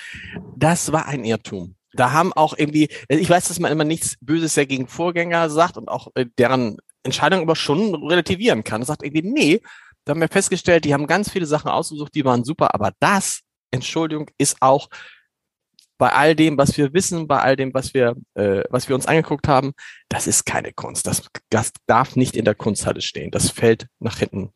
das 0.57 0.93
war 0.93 1.07
ein 1.07 1.25
Irrtum. 1.25 1.75
Da 1.93 2.13
haben 2.13 2.33
auch 2.33 2.55
irgendwie, 2.57 2.89
ich 3.09 3.29
weiß, 3.29 3.49
dass 3.49 3.59
man 3.59 3.73
immer 3.73 3.85
nichts 3.85 4.17
Böses 4.21 4.55
ja 4.57 4.65
gegen 4.65 4.87
Vorgänger 4.87 5.49
sagt 5.51 5.77
und 5.77 5.89
auch 5.89 6.09
deren 6.39 6.79
Entscheidung 7.03 7.41
aber 7.41 7.57
schon 7.57 7.95
relativieren 7.95 8.65
kann. 8.65 8.81
Das 8.81 8.89
sagt 8.89 9.03
irgendwie, 9.03 9.23
nee, 9.23 9.61
da 10.09 10.13
haben 10.13 10.23
wir 10.23 10.29
festgestellt, 10.29 10.87
die 10.87 10.95
haben 10.95 11.07
ganz 11.07 11.31
viele 11.31 11.45
Sachen 11.45 11.71
ausgesucht, 11.71 12.15
die 12.15 12.25
waren 12.25 12.43
super, 12.43 12.75
aber 12.75 12.93
das, 12.99 13.43
Entschuldigung, 13.71 14.31
ist 14.39 14.57
auch 14.61 14.89
bei 15.99 16.11
all 16.13 16.35
dem, 16.35 16.57
was 16.57 16.79
wir 16.79 16.95
wissen, 16.95 17.27
bei 17.27 17.41
all 17.41 17.57
dem, 17.57 17.75
was 17.75 17.93
wir, 17.93 18.17
äh, 18.35 18.63
was 18.71 18.89
wir 18.89 18.95
uns 18.95 19.05
angeguckt 19.05 19.49
haben, 19.49 19.75
das 20.09 20.27
ist 20.27 20.47
keine 20.47 20.73
Kunst. 20.73 21.07
Das, 21.07 21.29
das 21.51 21.73
darf 21.87 22.17
nicht 22.17 22.37
in 22.37 22.47
der 22.47 22.55
Kunsthalle 22.55 23.03
stehen. 23.03 23.31
Das 23.31 23.51
fällt 23.51 23.89
nach 23.99 24.19
hinten 24.19 24.53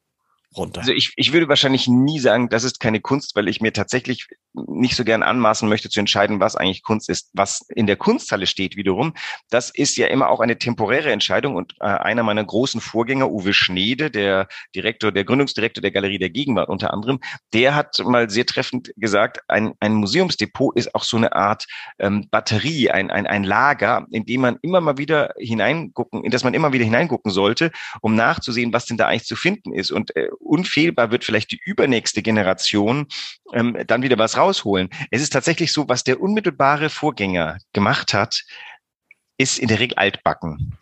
runter. 0.57 0.81
Also 0.81 0.93
ich, 0.93 1.13
ich 1.17 1.33
würde 1.33 1.49
wahrscheinlich 1.49 1.89
nie 1.89 2.19
sagen, 2.19 2.49
das 2.49 2.65
ist 2.65 2.81
keine 2.81 3.01
Kunst, 3.01 3.35
weil 3.37 3.49
ich 3.49 3.61
mir 3.61 3.73
tatsächlich 3.73 4.29
nicht 4.55 4.97
so 4.97 5.05
gern 5.05 5.23
anmaßen 5.23 5.69
möchte 5.69 5.89
zu 5.89 6.01
entscheiden, 6.01 6.41
was 6.41 6.57
eigentlich 6.57 6.83
Kunst 6.83 7.09
ist. 7.09 7.31
Was 7.33 7.65
in 7.75 7.87
der 7.87 7.97
Kunsthalle 7.97 8.47
steht 8.47 8.77
wiederum, 8.77 9.15
das 9.51 9.71
ist 9.71 9.97
ja 9.97 10.09
immer 10.09 10.29
auch 10.29 10.41
eine 10.41 10.59
temporäre 10.59 11.11
Entscheidung 11.11 11.57
und 11.57 11.75
äh, 11.81 11.85
einer 11.85 12.23
meiner 12.23 12.45
großen 12.45 12.81
Vorgänger, 12.81 13.31
Uwe 13.31 13.55
Schnede, 13.55 14.11
der 14.11 14.49
Direktor, 14.75 15.13
der 15.13 15.25
Gründungsdirektor 15.25 15.81
der 15.81 15.91
Galerie 15.91 16.19
der 16.19 16.31
Gegenwart 16.31 16.69
unter 16.69 16.93
anderem, 16.93 17.21
der 17.53 17.75
hat 17.75 17.99
mal 18.05 18.29
sehr 18.29 18.47
treffend 18.47 18.93
gesagt, 18.97 19.41
ein, 19.49 19.73
ein 19.81 19.95
Museumsdepot 19.95 20.77
ist 20.77 20.95
auch 20.95 21.05
so 21.05 21.17
eine 21.17 21.35
Art 21.35 21.67
ähm, 21.99 22.29
Batterie, 22.31 22.91
ein, 22.91 23.11
ein, 23.11 23.27
ein 23.27 23.45
Lager, 23.45 24.07
in 24.11 24.27
dem 24.27 24.43
man 24.43 24.59
immer 24.63 24.81
mal 24.81 24.99
wieder 24.99 25.35
hineingucken, 25.39 26.25
in 26.25 26.31
das 26.31 26.45
man 26.45 26.55
immer 26.55 26.73
wieder 26.73 26.85
hineingucken 26.85 27.31
sollte, 27.31 27.73
um 28.01 28.15
nachzusehen, 28.15 28.73
was 28.73 28.87
denn 28.87 28.97
da 28.97 29.07
eigentlich 29.07 29.25
zu 29.25 29.37
finden 29.37 29.73
ist. 29.73 29.91
Und 29.91 30.15
äh, 30.17 30.29
unfehlbar 30.43 31.11
wird 31.11 31.25
vielleicht 31.25 31.53
die 31.53 31.61
übernächste 31.65 32.23
Generation 32.23 33.07
ähm, 33.53 33.79
dann 33.87 34.03
wieder 34.03 34.19
was 34.19 34.37
rausholen. 34.37 34.91
Es 35.11 35.23
ist 35.23 35.33
tatsächlich 35.33 35.73
so, 35.73 35.89
was 35.89 36.05
der 36.05 36.21
unmittelbare 36.21 36.91
Vorgänger 36.91 37.59
gemacht 37.73 38.15
hat, 38.15 38.43
ist 39.39 39.59
in 39.59 39.69
der 39.69 39.81
Regel 39.81 39.97
altbacken. 39.97 40.79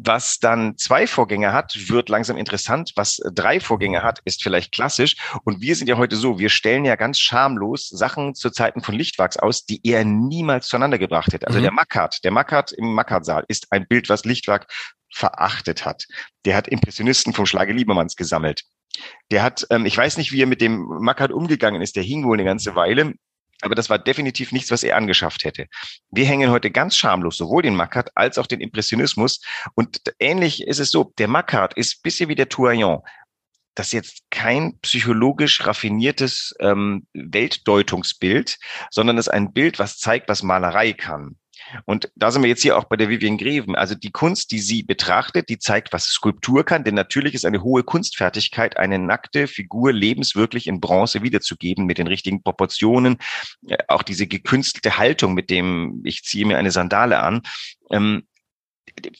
Was 0.00 0.38
dann 0.38 0.78
zwei 0.78 1.08
Vorgänger 1.08 1.52
hat, 1.52 1.74
wird 1.88 2.08
langsam 2.08 2.36
interessant. 2.36 2.92
Was 2.94 3.20
drei 3.34 3.58
Vorgänger 3.58 4.04
hat, 4.04 4.20
ist 4.24 4.42
vielleicht 4.42 4.72
klassisch. 4.72 5.16
Und 5.42 5.60
wir 5.60 5.74
sind 5.74 5.88
ja 5.88 5.96
heute 5.96 6.14
so, 6.14 6.38
wir 6.38 6.50
stellen 6.50 6.84
ja 6.84 6.94
ganz 6.94 7.18
schamlos 7.18 7.88
Sachen 7.88 8.36
zu 8.36 8.50
Zeiten 8.50 8.80
von 8.80 8.94
Lichtwachs 8.94 9.36
aus, 9.36 9.64
die 9.64 9.80
er 9.82 10.04
niemals 10.04 10.68
zueinander 10.68 10.98
gebracht 10.98 11.32
hätte. 11.32 11.48
Also 11.48 11.58
mhm. 11.58 11.64
der 11.64 11.72
Mackart, 11.72 12.22
der 12.22 12.30
Mackart 12.30 12.70
im 12.72 12.94
Mackart-Saal 12.94 13.44
ist 13.48 13.72
ein 13.72 13.88
Bild, 13.88 14.08
was 14.08 14.24
Lichtwag 14.24 14.68
verachtet 15.12 15.84
hat. 15.84 16.06
Der 16.44 16.54
hat 16.54 16.68
Impressionisten 16.68 17.32
vom 17.32 17.46
Schlage 17.46 17.72
Liebermanns 17.72 18.14
gesammelt. 18.14 18.62
Der 19.30 19.42
hat, 19.42 19.66
ähm, 19.70 19.86
ich 19.86 19.96
weiß 19.96 20.16
nicht, 20.16 20.32
wie 20.32 20.42
er 20.42 20.46
mit 20.46 20.60
dem 20.60 20.86
Mackert 21.00 21.32
umgegangen 21.32 21.82
ist, 21.82 21.96
der 21.96 22.02
hing 22.02 22.24
wohl 22.24 22.36
eine 22.36 22.44
ganze 22.44 22.74
Weile. 22.74 23.14
Aber 23.60 23.74
das 23.74 23.90
war 23.90 23.98
definitiv 23.98 24.52
nichts, 24.52 24.70
was 24.70 24.84
er 24.84 24.96
angeschafft 24.96 25.44
hätte. 25.44 25.66
Wir 26.10 26.26
hängen 26.26 26.50
heute 26.50 26.70
ganz 26.70 26.96
schamlos 26.96 27.36
sowohl 27.36 27.62
den 27.62 27.74
Mackart 27.74 28.10
als 28.14 28.38
auch 28.38 28.46
den 28.46 28.60
Impressionismus. 28.60 29.40
Und 29.74 30.00
ähnlich 30.20 30.64
ist 30.66 30.78
es 30.78 30.90
so, 30.90 31.12
der 31.18 31.26
Mackart 31.26 31.74
ist 31.74 32.02
bisschen 32.02 32.28
wie 32.28 32.36
der 32.36 32.48
Touraillon 32.48 33.00
das 33.78 33.88
ist 33.88 33.92
jetzt 33.92 34.22
kein 34.30 34.76
psychologisch 34.80 35.64
raffiniertes 35.64 36.52
ähm, 36.58 37.06
Weltdeutungsbild, 37.12 38.58
sondern 38.90 39.18
es 39.18 39.28
ist 39.28 39.32
ein 39.32 39.52
Bild, 39.52 39.78
was 39.78 39.98
zeigt, 39.98 40.28
was 40.28 40.42
Malerei 40.42 40.92
kann. 40.94 41.36
Und 41.84 42.10
da 42.16 42.30
sind 42.30 42.42
wir 42.42 42.48
jetzt 42.48 42.62
hier 42.62 42.78
auch 42.78 42.84
bei 42.84 42.96
der 42.96 43.08
Vivian 43.08 43.38
Greven. 43.38 43.74
Also 43.74 43.94
die 43.94 44.10
Kunst, 44.10 44.50
die 44.50 44.58
sie 44.58 44.82
betrachtet, 44.82 45.48
die 45.48 45.58
zeigt, 45.58 45.92
was 45.92 46.04
Skulptur 46.04 46.64
kann. 46.64 46.84
Denn 46.84 46.94
natürlich 46.94 47.34
ist 47.34 47.44
eine 47.44 47.62
hohe 47.62 47.82
Kunstfertigkeit, 47.82 48.76
eine 48.76 48.98
nackte 48.98 49.46
Figur 49.46 49.92
lebenswirklich 49.92 50.66
in 50.66 50.80
Bronze 50.80 51.22
wiederzugeben 51.22 51.86
mit 51.86 51.98
den 51.98 52.06
richtigen 52.06 52.42
Proportionen. 52.42 53.18
Äh, 53.66 53.78
auch 53.88 54.02
diese 54.02 54.26
gekünstelte 54.26 54.98
Haltung, 54.98 55.34
mit 55.34 55.50
dem 55.50 56.02
ich 56.04 56.24
ziehe 56.24 56.46
mir 56.46 56.58
eine 56.58 56.70
Sandale 56.70 57.20
an. 57.20 57.42
Ähm, 57.90 58.24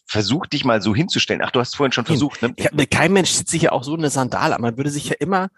versuch 0.06 0.46
dich 0.46 0.64
mal 0.64 0.82
so 0.82 0.94
hinzustellen. 0.94 1.42
Ach, 1.44 1.50
du 1.50 1.60
hast 1.60 1.76
vorhin 1.76 1.92
schon 1.92 2.06
versucht, 2.06 2.42
ne? 2.42 2.52
Ich, 2.56 2.90
kein 2.90 3.12
Mensch 3.12 3.32
zieht 3.32 3.48
sich 3.48 3.62
ja 3.62 3.72
auch 3.72 3.84
so 3.84 3.94
eine 3.94 4.10
Sandale 4.10 4.56
an. 4.56 4.62
Man 4.62 4.76
würde 4.76 4.90
sich 4.90 5.08
ja 5.08 5.16
immer 5.18 5.50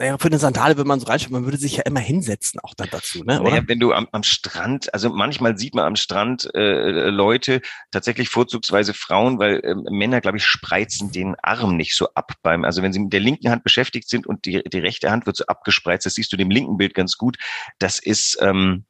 naja, 0.00 0.16
für 0.16 0.28
eine 0.28 0.38
Sandale 0.38 0.78
würde 0.78 0.88
man 0.88 0.98
so 0.98 1.06
reinschauen, 1.06 1.34
man 1.34 1.44
würde 1.44 1.58
sich 1.58 1.76
ja 1.76 1.82
immer 1.82 2.00
hinsetzen 2.00 2.58
auch 2.60 2.72
dann 2.72 2.88
dazu, 2.90 3.22
ne? 3.22 3.38
Oder? 3.38 3.50
Naja, 3.50 3.62
wenn 3.66 3.78
du 3.78 3.92
am, 3.92 4.08
am 4.12 4.22
Strand, 4.22 4.92
also 4.94 5.10
manchmal 5.10 5.58
sieht 5.58 5.74
man 5.74 5.84
am 5.84 5.94
Strand 5.94 6.48
äh, 6.54 7.10
Leute, 7.10 7.60
tatsächlich 7.90 8.30
vorzugsweise 8.30 8.94
Frauen, 8.94 9.38
weil 9.38 9.60
äh, 9.60 9.74
Männer, 9.90 10.22
glaube 10.22 10.38
ich, 10.38 10.46
spreizen 10.46 11.12
den 11.12 11.36
Arm 11.42 11.76
nicht 11.76 11.94
so 11.94 12.08
ab 12.14 12.32
beim, 12.42 12.64
also 12.64 12.82
wenn 12.82 12.94
sie 12.94 12.98
mit 12.98 13.12
der 13.12 13.20
linken 13.20 13.50
Hand 13.50 13.62
beschäftigt 13.62 14.08
sind 14.08 14.26
und 14.26 14.46
die, 14.46 14.62
die 14.62 14.78
rechte 14.78 15.10
Hand 15.10 15.26
wird 15.26 15.36
so 15.36 15.44
abgespreizt, 15.44 16.06
das 16.06 16.14
siehst 16.14 16.32
du 16.32 16.38
dem 16.38 16.50
linken 16.50 16.78
Bild 16.78 16.94
ganz 16.94 17.18
gut. 17.18 17.36
Das 17.78 17.98
ist 17.98 18.38
ähm, 18.40 18.86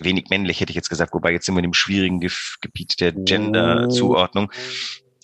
wenig 0.00 0.26
männlich, 0.28 0.60
hätte 0.60 0.70
ich 0.70 0.76
jetzt 0.76 0.90
gesagt, 0.90 1.14
wobei 1.14 1.30
jetzt 1.30 1.46
sind 1.46 1.54
wir 1.54 1.60
in 1.60 1.70
dem 1.70 1.74
schwierigen 1.74 2.18
Ge 2.18 2.30
Gebiet 2.60 3.00
der 3.00 3.12
Gender-Zuordnung. 3.12 4.50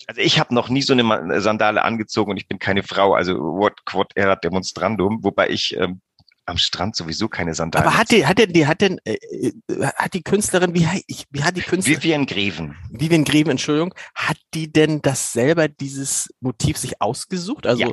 Also 0.09 0.21
ich 0.21 0.39
habe 0.39 0.55
noch 0.55 0.69
nie 0.69 0.81
so 0.81 0.93
eine 0.93 1.39
Sandale 1.39 1.83
angezogen 1.83 2.31
und 2.31 2.37
ich 2.37 2.47
bin 2.47 2.57
keine 2.57 2.81
Frau, 2.81 3.13
also 3.13 3.35
what 3.35 3.85
quod 3.85 4.11
erat 4.15 4.43
demonstrandum, 4.43 5.23
wobei 5.23 5.49
ich 5.49 5.77
ähm, 5.77 6.01
am 6.47 6.57
Strand 6.57 6.95
sowieso 6.95 7.29
keine 7.29 7.53
Sandalen. 7.53 7.85
Aber 7.85 7.95
hat 7.95 8.09
die, 8.09 8.25
hat 8.25 8.39
denn, 8.39 8.51
die, 8.51 8.65
hat 8.65 8.81
denn, 8.81 8.99
äh, 9.03 9.13
äh, 9.13 9.53
hat 9.97 10.15
die 10.15 10.23
Künstlerin, 10.23 10.73
wie, 10.73 10.87
wie 11.29 11.43
hat 11.43 11.55
die 11.55 11.61
Künstlerin? 11.61 12.01
Vivian 12.01 12.25
Greven. 12.25 12.75
Vivian 12.89 13.23
Greven, 13.23 13.51
Entschuldigung. 13.51 13.93
Hat 14.15 14.37
die 14.55 14.73
denn 14.73 14.99
das 15.03 15.31
selber, 15.31 15.67
dieses 15.67 16.27
Motiv 16.39 16.77
sich 16.77 16.99
ausgesucht? 16.99 17.67
Also, 17.67 17.83
ja. 17.83 17.91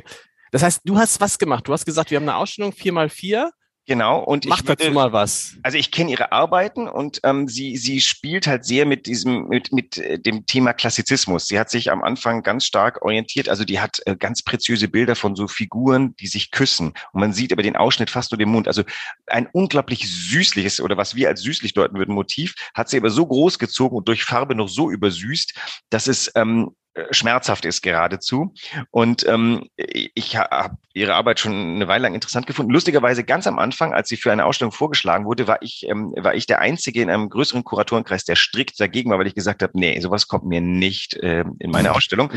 das 0.51 0.63
heißt, 0.63 0.81
du 0.85 0.97
hast 0.97 1.21
was 1.21 1.37
gemacht. 1.37 1.67
Du 1.67 1.73
hast 1.73 1.85
gesagt, 1.85 2.09
wir 2.09 2.15
haben 2.15 2.27
eine 2.27 2.37
Ausstellung 2.37 2.71
vier 2.71 2.93
mal 2.93 3.09
vier 3.09 3.51
Genau. 3.87 4.19
Und 4.19 4.45
Mach 4.45 4.59
ich 4.59 4.67
würde, 4.67 4.83
dazu 4.83 4.93
mal 4.93 5.13
was. 5.13 5.55
Also 5.63 5.77
ich 5.77 5.91
kenne 5.91 6.11
ihre 6.11 6.33
Arbeiten 6.33 6.89
und 6.89 7.21
ähm, 7.23 7.47
sie, 7.47 7.77
sie 7.77 8.01
spielt 8.01 8.45
halt 8.45 8.65
sehr 8.65 8.85
mit 8.85 9.05
diesem, 9.05 9.47
mit, 9.47 9.71
mit 9.71 9.97
äh, 9.97 10.19
dem 10.19 10.45
Thema 10.45 10.73
Klassizismus. 10.73 11.47
Sie 11.47 11.57
hat 11.57 11.69
sich 11.69 11.89
am 11.89 12.03
Anfang 12.03 12.43
ganz 12.43 12.65
stark 12.65 13.01
orientiert. 13.01 13.47
Also 13.47 13.63
die 13.63 13.79
hat 13.79 14.01
äh, 14.05 14.17
ganz 14.17 14.41
preziöse 14.43 14.89
Bilder 14.89 15.15
von 15.15 15.37
so 15.37 15.47
Figuren, 15.47 16.17
die 16.17 16.27
sich 16.27 16.51
küssen. 16.51 16.87
Und 17.13 17.21
man 17.21 17.31
sieht 17.31 17.53
aber 17.53 17.63
den 17.63 17.77
Ausschnitt 17.77 18.09
fast 18.09 18.33
nur 18.33 18.37
den 18.37 18.49
Mund. 18.49 18.67
Also 18.67 18.83
ein 19.25 19.47
unglaublich 19.53 20.05
süßliches 20.05 20.81
oder 20.81 20.97
was 20.97 21.15
wir 21.15 21.29
als 21.29 21.41
süßlich 21.41 21.73
deuten 21.73 21.97
würden 21.97 22.13
Motiv, 22.13 22.55
hat 22.73 22.89
sie 22.89 22.97
aber 22.97 23.09
so 23.09 23.25
groß 23.25 23.57
gezogen 23.57 23.95
und 23.95 24.09
durch 24.09 24.25
Farbe 24.25 24.53
noch 24.53 24.67
so 24.67 24.91
übersüßt, 24.91 25.53
dass 25.91 26.07
es 26.07 26.29
ähm, 26.35 26.75
schmerzhaft 27.11 27.65
ist 27.65 27.81
geradezu. 27.81 28.53
Und 28.91 29.27
ähm, 29.27 29.67
ich 29.75 30.37
habe 30.37 30.77
ihre 30.93 31.15
Arbeit 31.15 31.39
schon 31.39 31.53
eine 31.53 31.87
Weile 31.87 32.03
lang 32.03 32.15
interessant 32.15 32.47
gefunden. 32.47 32.71
Lustigerweise 32.71 33.23
ganz 33.23 33.47
am 33.47 33.59
Anfang, 33.59 33.93
als 33.93 34.09
sie 34.09 34.17
für 34.17 34.31
eine 34.31 34.45
Ausstellung 34.45 34.71
vorgeschlagen 34.71 35.25
wurde, 35.25 35.47
war 35.47 35.61
ich, 35.61 35.85
ähm, 35.87 36.13
war 36.17 36.35
ich 36.35 36.45
der 36.45 36.59
Einzige 36.59 37.01
in 37.01 37.09
einem 37.09 37.29
größeren 37.29 37.63
Kuratorenkreis, 37.63 38.25
der 38.25 38.35
strikt 38.35 38.79
dagegen 38.79 39.11
war, 39.11 39.19
weil 39.19 39.27
ich 39.27 39.35
gesagt 39.35 39.61
habe, 39.61 39.73
nee, 39.75 39.99
sowas 39.99 40.27
kommt 40.27 40.45
mir 40.45 40.61
nicht 40.61 41.15
äh, 41.15 41.43
in 41.59 41.71
meine 41.71 41.93
Ausstellung. 41.93 42.31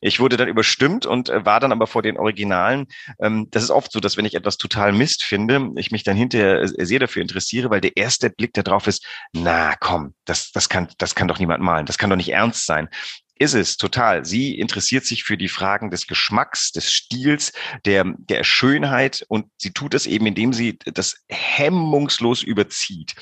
Ich 0.00 0.20
wurde 0.20 0.36
dann 0.36 0.48
überstimmt 0.48 1.06
und 1.06 1.28
äh, 1.28 1.44
war 1.44 1.60
dann 1.60 1.72
aber 1.72 1.86
vor 1.86 2.02
den 2.02 2.18
Originalen. 2.18 2.86
Ähm, 3.20 3.48
das 3.50 3.62
ist 3.62 3.70
oft 3.70 3.92
so, 3.92 4.00
dass 4.00 4.16
wenn 4.16 4.24
ich 4.24 4.34
etwas 4.34 4.56
total 4.56 4.92
Mist 4.92 5.22
finde, 5.22 5.70
ich 5.76 5.90
mich 5.90 6.04
dann 6.04 6.16
hinterher 6.16 6.66
sehr 6.66 6.98
dafür 6.98 7.22
interessiere, 7.22 7.70
weil 7.70 7.80
der 7.80 7.96
erste 7.96 8.30
Blick 8.30 8.54
darauf 8.54 8.86
ist, 8.86 9.04
na 9.32 9.74
komm, 9.78 10.14
das, 10.24 10.50
das, 10.52 10.68
kann, 10.68 10.88
das 10.98 11.14
kann 11.14 11.28
doch 11.28 11.38
niemand 11.38 11.62
malen, 11.62 11.86
das 11.86 11.98
kann 11.98 12.10
doch 12.10 12.16
nicht 12.16 12.32
ernst 12.32 12.66
sein 12.66 12.88
ist 13.38 13.54
es 13.54 13.76
total. 13.76 14.24
Sie 14.24 14.58
interessiert 14.58 15.04
sich 15.04 15.24
für 15.24 15.36
die 15.36 15.48
Fragen 15.48 15.90
des 15.90 16.06
Geschmacks, 16.06 16.72
des 16.72 16.92
Stils, 16.92 17.52
der, 17.84 18.04
der 18.18 18.44
Schönheit 18.44 19.24
und 19.28 19.46
sie 19.58 19.72
tut 19.72 19.94
es 19.94 20.06
eben, 20.06 20.26
indem 20.26 20.52
sie 20.52 20.78
das 20.78 21.16
hemmungslos 21.28 22.42
überzieht. 22.42 23.14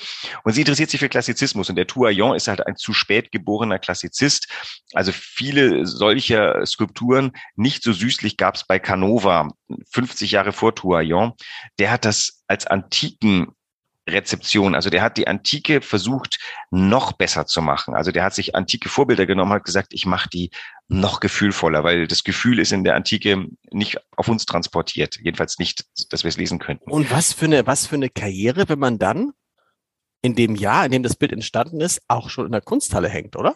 Und 0.43 0.53
sie 0.53 0.61
interessiert 0.61 0.89
sich 0.89 0.99
für 0.99 1.09
Klassizismus 1.09 1.69
und 1.69 1.75
der 1.75 1.87
Touaillon 1.87 2.35
ist 2.35 2.47
halt 2.47 2.65
ein 2.65 2.77
zu 2.77 2.93
spät 2.93 3.31
geborener 3.31 3.79
Klassizist. 3.79 4.47
Also 4.93 5.11
viele 5.11 5.85
solcher 5.85 6.65
Skulpturen, 6.65 7.31
nicht 7.55 7.83
so 7.83 7.91
süßlich 7.91 8.37
gab 8.37 8.55
es 8.55 8.65
bei 8.65 8.79
Canova, 8.79 9.49
50 9.91 10.31
Jahre 10.31 10.53
vor 10.53 10.75
Touaillon. 10.75 11.33
Der 11.79 11.91
hat 11.91 12.05
das 12.05 12.43
als 12.47 12.65
antiken 12.67 13.47
Rezeption. 14.07 14.75
Also 14.75 14.89
der 14.89 15.01
hat 15.01 15.17
die 15.17 15.27
Antike 15.27 15.81
versucht, 15.81 16.39
noch 16.69 17.13
besser 17.13 17.45
zu 17.45 17.61
machen. 17.61 17.95
Also 17.95 18.11
der 18.11 18.23
hat 18.23 18.35
sich 18.35 18.55
antike 18.55 18.89
Vorbilder 18.89 19.25
genommen, 19.25 19.53
hat 19.53 19.63
gesagt, 19.63 19.93
ich 19.93 20.05
mache 20.05 20.29
die 20.29 20.51
noch 20.87 21.19
gefühlvoller, 21.19 21.83
weil 21.83 22.07
das 22.07 22.23
Gefühl 22.23 22.59
ist 22.59 22.71
in 22.71 22.83
der 22.83 22.95
Antike 22.95 23.47
nicht 23.71 23.97
auf 24.15 24.27
uns 24.27 24.45
transportiert. 24.45 25.17
Jedenfalls 25.21 25.57
nicht, 25.57 25.85
dass 26.09 26.23
wir 26.23 26.29
es 26.29 26.37
lesen 26.37 26.59
könnten. 26.59 26.91
Und 26.91 27.09
was 27.11 27.33
für 27.33 27.45
eine, 27.45 27.65
was 27.65 27.87
für 27.87 27.95
eine 27.95 28.09
Karriere, 28.09 28.69
wenn 28.69 28.79
man 28.79 28.99
dann 28.99 29.31
in 30.21 30.35
dem 30.35 30.55
Jahr, 30.55 30.85
in 30.85 30.91
dem 30.91 31.03
das 31.03 31.15
Bild 31.15 31.31
entstanden 31.31 31.81
ist, 31.81 32.01
auch 32.07 32.29
schon 32.29 32.45
in 32.45 32.51
der 32.51 32.61
Kunsthalle 32.61 33.09
hängt, 33.09 33.35
oder? 33.35 33.55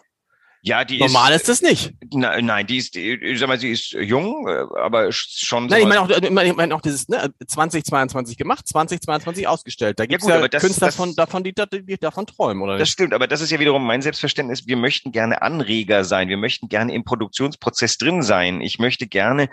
Ja, 0.62 0.84
die 0.84 0.98
Normal 0.98 1.32
ist, 1.32 1.48
ist 1.48 1.48
das 1.48 1.62
nicht. 1.62 1.94
Nein, 2.12 2.44
nein, 2.44 2.66
die 2.66 2.76
ist, 2.76 2.94
ich 2.94 3.38
sag 3.38 3.48
mal, 3.48 3.58
sie 3.58 3.70
ist 3.70 3.92
jung, 3.92 4.46
äh, 4.46 4.66
aber 4.78 5.10
schon. 5.10 5.66
Nein, 5.66 5.82
ich 5.82 5.88
meine 5.88 6.00
auch, 6.02 6.10
ich 6.10 6.30
meine 6.30 6.74
auch 6.74 6.82
dieses 6.82 7.08
ne, 7.08 7.32
2022 7.46 8.36
gemacht, 8.36 8.68
2022 8.68 9.48
ausgestellt. 9.48 9.98
Da 9.98 10.04
gibt 10.04 10.22
es 10.22 10.28
ja, 10.28 10.34
gut, 10.34 10.42
ja 10.42 10.48
das, 10.48 10.62
Künstler 10.62 10.88
das, 10.88 10.96
von, 10.96 11.16
davon, 11.16 11.44
die, 11.44 11.54
die 11.54 11.96
davon 11.96 12.26
träumen, 12.26 12.62
oder? 12.62 12.74
Das 12.74 12.80
nicht? 12.80 12.92
stimmt, 12.92 13.14
aber 13.14 13.26
das 13.26 13.40
ist 13.40 13.50
ja 13.50 13.58
wiederum 13.58 13.86
mein 13.86 14.02
Selbstverständnis. 14.02 14.66
Wir 14.66 14.76
möchten 14.76 15.12
gerne 15.12 15.40
Anreger 15.40 16.04
sein, 16.04 16.28
wir 16.28 16.36
möchten 16.36 16.68
gerne 16.68 16.92
im 16.92 17.04
Produktionsprozess 17.04 17.96
drin 17.96 18.22
sein. 18.22 18.60
Ich 18.60 18.78
möchte 18.78 19.06
gerne 19.06 19.48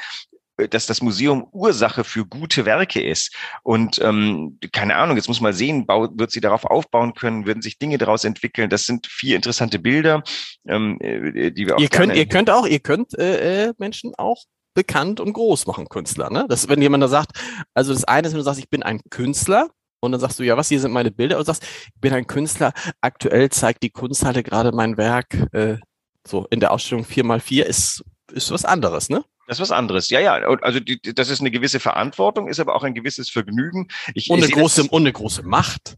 dass 0.69 0.87
das 0.87 1.01
Museum 1.01 1.47
Ursache 1.51 2.03
für 2.03 2.25
gute 2.25 2.65
Werke 2.65 3.01
ist. 3.01 3.35
Und 3.63 3.99
ähm, 4.01 4.59
keine 4.71 4.95
Ahnung, 4.95 5.15
jetzt 5.15 5.27
muss 5.27 5.41
man 5.41 5.53
sehen, 5.53 5.85
bau, 5.85 6.07
wird 6.13 6.31
sie 6.31 6.41
darauf 6.41 6.65
aufbauen 6.65 7.13
können, 7.13 7.45
würden 7.45 7.61
sich 7.61 7.77
Dinge 7.77 7.97
daraus 7.97 8.23
entwickeln. 8.23 8.69
Das 8.69 8.83
sind 8.83 9.07
vier 9.07 9.35
interessante 9.35 9.79
Bilder, 9.79 10.23
ähm, 10.67 10.97
äh, 10.99 11.51
die 11.51 11.67
wir 11.67 11.75
auch 11.75 11.79
ihr 11.79 11.89
könnt, 11.89 12.15
ihr 12.15 12.27
könnt 12.27 12.49
auch, 12.49 12.65
ihr 12.65 12.79
könnt 12.79 13.17
äh, 13.17 13.67
äh, 13.67 13.73
Menschen 13.77 14.13
auch 14.17 14.43
bekannt 14.73 15.19
und 15.19 15.33
groß 15.33 15.67
machen, 15.67 15.89
Künstler. 15.89 16.29
Ne? 16.29 16.45
Das, 16.49 16.67
wenn 16.69 16.81
jemand 16.81 17.03
da 17.03 17.07
sagt, 17.07 17.31
also 17.73 17.93
das 17.93 18.03
eine 18.03 18.27
ist, 18.27 18.33
wenn 18.33 18.39
du 18.39 18.43
sagst, 18.43 18.59
ich 18.59 18.69
bin 18.69 18.83
ein 18.83 19.01
Künstler, 19.09 19.69
und 19.99 20.11
dann 20.11 20.21
sagst 20.21 20.37
du, 20.37 20.43
ja, 20.43 20.55
was, 20.55 20.69
hier 20.69 20.79
sind 20.79 20.91
meine 20.91 21.09
Bilder. 21.09 21.37
Und 21.37 21.41
du 21.41 21.45
sagst, 21.47 21.63
ich 21.63 21.99
bin 21.99 22.13
ein 22.13 22.27
Künstler. 22.27 22.71
Aktuell 23.01 23.49
zeigt 23.49 23.81
die 23.81 23.89
Kunsthalle 23.89 24.43
gerade 24.43 24.71
mein 24.71 24.95
Werk, 24.95 25.33
äh, 25.53 25.77
so 26.25 26.45
in 26.51 26.59
der 26.59 26.71
Ausstellung 26.71 27.03
4x4 27.03 27.63
ist, 27.63 28.03
ist 28.31 28.51
was 28.51 28.65
anderes, 28.65 29.09
ne? 29.09 29.23
Das 29.47 29.57
ist 29.57 29.61
was 29.61 29.71
anderes. 29.71 30.09
Ja, 30.09 30.19
ja. 30.19 30.33
Also 30.61 30.79
die, 30.79 30.99
das 31.01 31.29
ist 31.29 31.39
eine 31.39 31.51
gewisse 31.51 31.79
Verantwortung, 31.79 32.47
ist 32.47 32.59
aber 32.59 32.75
auch 32.75 32.83
ein 32.83 32.93
gewisses 32.93 33.29
Vergnügen. 33.29 33.87
Ich, 34.13 34.29
und, 34.29 34.43
eine 34.43 34.51
große, 34.51 34.81
das, 34.83 34.91
und 34.91 35.03
eine 35.03 35.13
große 35.13 35.43
Macht. 35.43 35.97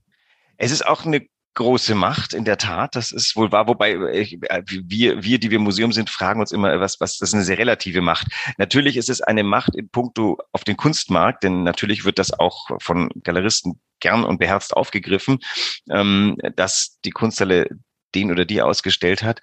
Es 0.57 0.71
ist 0.71 0.85
auch 0.85 1.05
eine 1.05 1.27
große 1.55 1.95
Macht, 1.95 2.33
in 2.33 2.45
der 2.45 2.57
Tat. 2.57 2.95
Das 2.95 3.11
ist 3.11 3.35
wohl 3.35 3.51
wahr, 3.51 3.67
wobei 3.67 3.93
äh, 3.93 4.37
wir, 4.67 5.23
wir, 5.23 5.39
die 5.39 5.51
wir 5.51 5.59
Museum 5.59 5.91
sind, 5.91 6.09
fragen 6.09 6.39
uns 6.39 6.51
immer, 6.51 6.79
was, 6.79 6.99
was, 7.01 7.17
das 7.17 7.29
ist 7.29 7.33
eine 7.33 7.43
sehr 7.43 7.57
relative 7.57 8.01
Macht. 8.01 8.27
Natürlich 8.57 8.97
ist 8.97 9.09
es 9.09 9.21
eine 9.21 9.43
Macht 9.43 9.75
in 9.75 9.89
puncto 9.89 10.37
auf 10.51 10.63
den 10.63 10.77
Kunstmarkt, 10.77 11.43
denn 11.43 11.63
natürlich 11.63 12.05
wird 12.05 12.19
das 12.19 12.31
auch 12.31 12.69
von 12.79 13.09
Galeristen 13.23 13.81
gern 13.99 14.23
und 14.23 14.37
beherzt 14.37 14.77
aufgegriffen, 14.77 15.39
ähm, 15.89 16.37
dass 16.55 16.99
die 17.03 17.11
Kunsthalle 17.11 17.67
den 18.15 18.31
oder 18.31 18.45
die 18.45 18.61
ausgestellt 18.61 19.23
hat. 19.23 19.41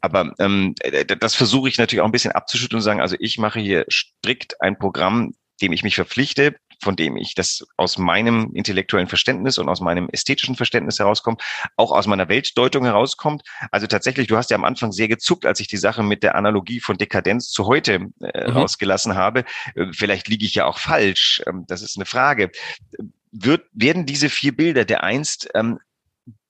Aber 0.00 0.34
ähm, 0.38 0.74
das 1.20 1.34
versuche 1.34 1.68
ich 1.68 1.78
natürlich 1.78 2.00
auch 2.00 2.06
ein 2.06 2.12
bisschen 2.12 2.32
abzuschütteln 2.32 2.78
und 2.78 2.84
sagen, 2.84 3.00
also 3.00 3.16
ich 3.18 3.38
mache 3.38 3.60
hier 3.60 3.84
strikt 3.90 4.60
ein 4.60 4.78
Programm, 4.78 5.34
dem 5.60 5.72
ich 5.72 5.82
mich 5.82 5.96
verpflichte, 5.96 6.56
von 6.80 6.96
dem 6.96 7.16
ich 7.16 7.34
das 7.34 7.66
aus 7.76 7.98
meinem 7.98 8.52
intellektuellen 8.54 9.08
Verständnis 9.08 9.58
und 9.58 9.68
aus 9.68 9.80
meinem 9.80 10.08
ästhetischen 10.10 10.54
Verständnis 10.54 10.98
herauskomme, 10.98 11.36
auch 11.76 11.92
aus 11.92 12.06
meiner 12.06 12.28
Weltdeutung 12.28 12.84
herauskommt. 12.84 13.42
Also 13.72 13.86
tatsächlich, 13.86 14.28
du 14.28 14.36
hast 14.36 14.50
ja 14.50 14.56
am 14.56 14.64
Anfang 14.64 14.92
sehr 14.92 15.08
gezuckt, 15.08 15.44
als 15.44 15.60
ich 15.60 15.66
die 15.66 15.76
Sache 15.76 16.02
mit 16.02 16.22
der 16.22 16.36
Analogie 16.36 16.80
von 16.80 16.96
Dekadenz 16.96 17.50
zu 17.50 17.66
heute 17.66 18.10
äh, 18.20 18.48
mhm. 18.48 18.56
rausgelassen 18.56 19.16
habe. 19.16 19.44
Äh, 19.74 19.86
vielleicht 19.92 20.28
liege 20.28 20.46
ich 20.46 20.54
ja 20.54 20.66
auch 20.66 20.78
falsch. 20.78 21.42
Ähm, 21.46 21.64
das 21.66 21.82
ist 21.82 21.96
eine 21.96 22.06
Frage. 22.06 22.50
Wird, 23.32 23.66
werden 23.72 24.06
diese 24.06 24.28
vier 24.28 24.56
Bilder 24.56 24.84
der 24.84 25.02
einst 25.02 25.50
ähm, 25.54 25.78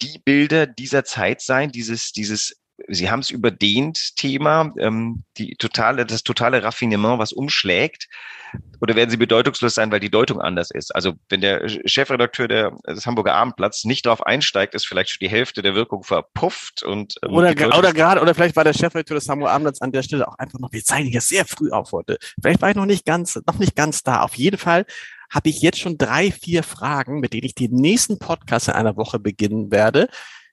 die 0.03 0.19
Bilder 0.19 0.67
dieser 0.67 1.05
Zeit 1.05 1.41
sein, 1.41 1.71
dieses, 1.73 2.13
dieses 2.13 2.57
Sie 2.87 3.11
haben 3.11 3.21
es 3.21 3.31
überdehnt, 3.31 4.15
Thema, 4.15 4.73
ähm, 4.79 5.25
die 5.37 5.57
totale, 5.57 6.07
das 6.07 6.23
totale 6.23 6.63
Raffinement, 6.63 7.19
was 7.19 7.33
umschlägt. 7.33 8.09
Oder 8.81 8.95
werden 8.95 9.11
Sie 9.11 9.17
bedeutungslos 9.17 9.75
sein, 9.75 9.91
weil 9.91 9.99
die 9.99 10.11
Deutung 10.11 10.41
anders 10.41 10.71
ist? 10.71 10.95
Also 10.95 11.15
wenn 11.29 11.41
der 11.41 11.69
Chefredakteur 11.69 12.47
der, 12.47 12.73
des 12.87 13.05
Hamburger 13.05 13.35
Abendblatts 13.35 13.85
nicht 13.85 14.07
darauf 14.07 14.25
einsteigt, 14.25 14.75
ist 14.75 14.87
vielleicht 14.87 15.11
schon 15.11 15.27
die 15.27 15.29
Hälfte 15.29 15.61
der 15.61 15.75
Wirkung 15.75 16.05
verpufft 16.05 16.85
und 16.85 17.17
ähm, 17.25 17.33
oder, 17.33 17.51
oder 17.77 17.93
gerade 17.93 18.21
oder 18.21 18.35
vielleicht 18.35 18.57
war 18.57 18.65
der 18.65 18.75
Chefredakteur 18.75 19.17
des 19.17 19.29
Hamburger 19.29 19.53
Abendblatts 19.53 19.83
an 19.83 19.91
der 19.91 20.05
Stelle 20.05 20.29
auch 20.29 20.39
einfach 20.39 20.61
noch. 20.61 20.73
Wir 20.73 20.85
zeigen 20.85 21.09
ja 21.09 21.21
sehr 21.21 21.45
früh 21.45 21.71
auf 21.71 21.91
heute. 21.91 22.19
Vielleicht 22.41 22.63
war 22.63 22.71
ich 22.71 22.77
noch 22.77 22.87
nicht 22.87 23.05
ganz, 23.05 23.39
noch 23.45 23.59
nicht 23.59 23.75
ganz 23.75 24.05
da. 24.05 24.23
Auf 24.23 24.37
jeden 24.37 24.59
Fall 24.59 24.87
habe 25.31 25.49
ich 25.49 25.61
jetzt 25.61 25.79
schon 25.79 25.99
drei, 25.99 26.31
vier 26.31 26.63
Fragen, 26.63 27.21
mit 27.21 27.33
denen 27.33 27.45
ich 27.45 27.55
den 27.55 27.73
nächsten 27.73 28.19
Podcast 28.19 28.69
in 28.69 28.75
einer 28.75 28.97
Woche 28.97 29.19
beginnen 29.19 29.71
werde. 29.71 30.09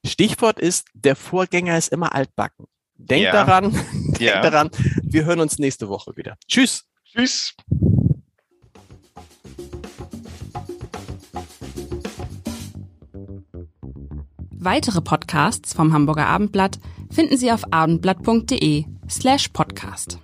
Stichwort 0.05 0.59
ist, 0.59 0.87
der 0.93 1.15
Vorgänger 1.15 1.77
ist 1.77 1.91
immer 1.91 2.13
altbacken. 2.13 2.65
Denkt 2.97 3.25
ja. 3.25 3.31
daran, 3.31 3.71
denkt 3.93 4.21
ja. 4.21 4.41
daran, 4.41 4.69
wir 5.03 5.25
hören 5.25 5.39
uns 5.39 5.59
nächste 5.59 5.89
Woche 5.89 6.15
wieder. 6.15 6.37
Tschüss. 6.47 6.85
Tschüss. 7.05 7.55
Weitere 14.57 15.01
Podcasts 15.01 15.73
vom 15.73 15.93
Hamburger 15.93 16.25
Abendblatt 16.25 16.79
finden 17.11 17.37
Sie 17.37 17.51
auf 17.51 17.71
abendblatt.de 17.71 18.85
slash 19.07 19.49
podcast. 19.49 20.17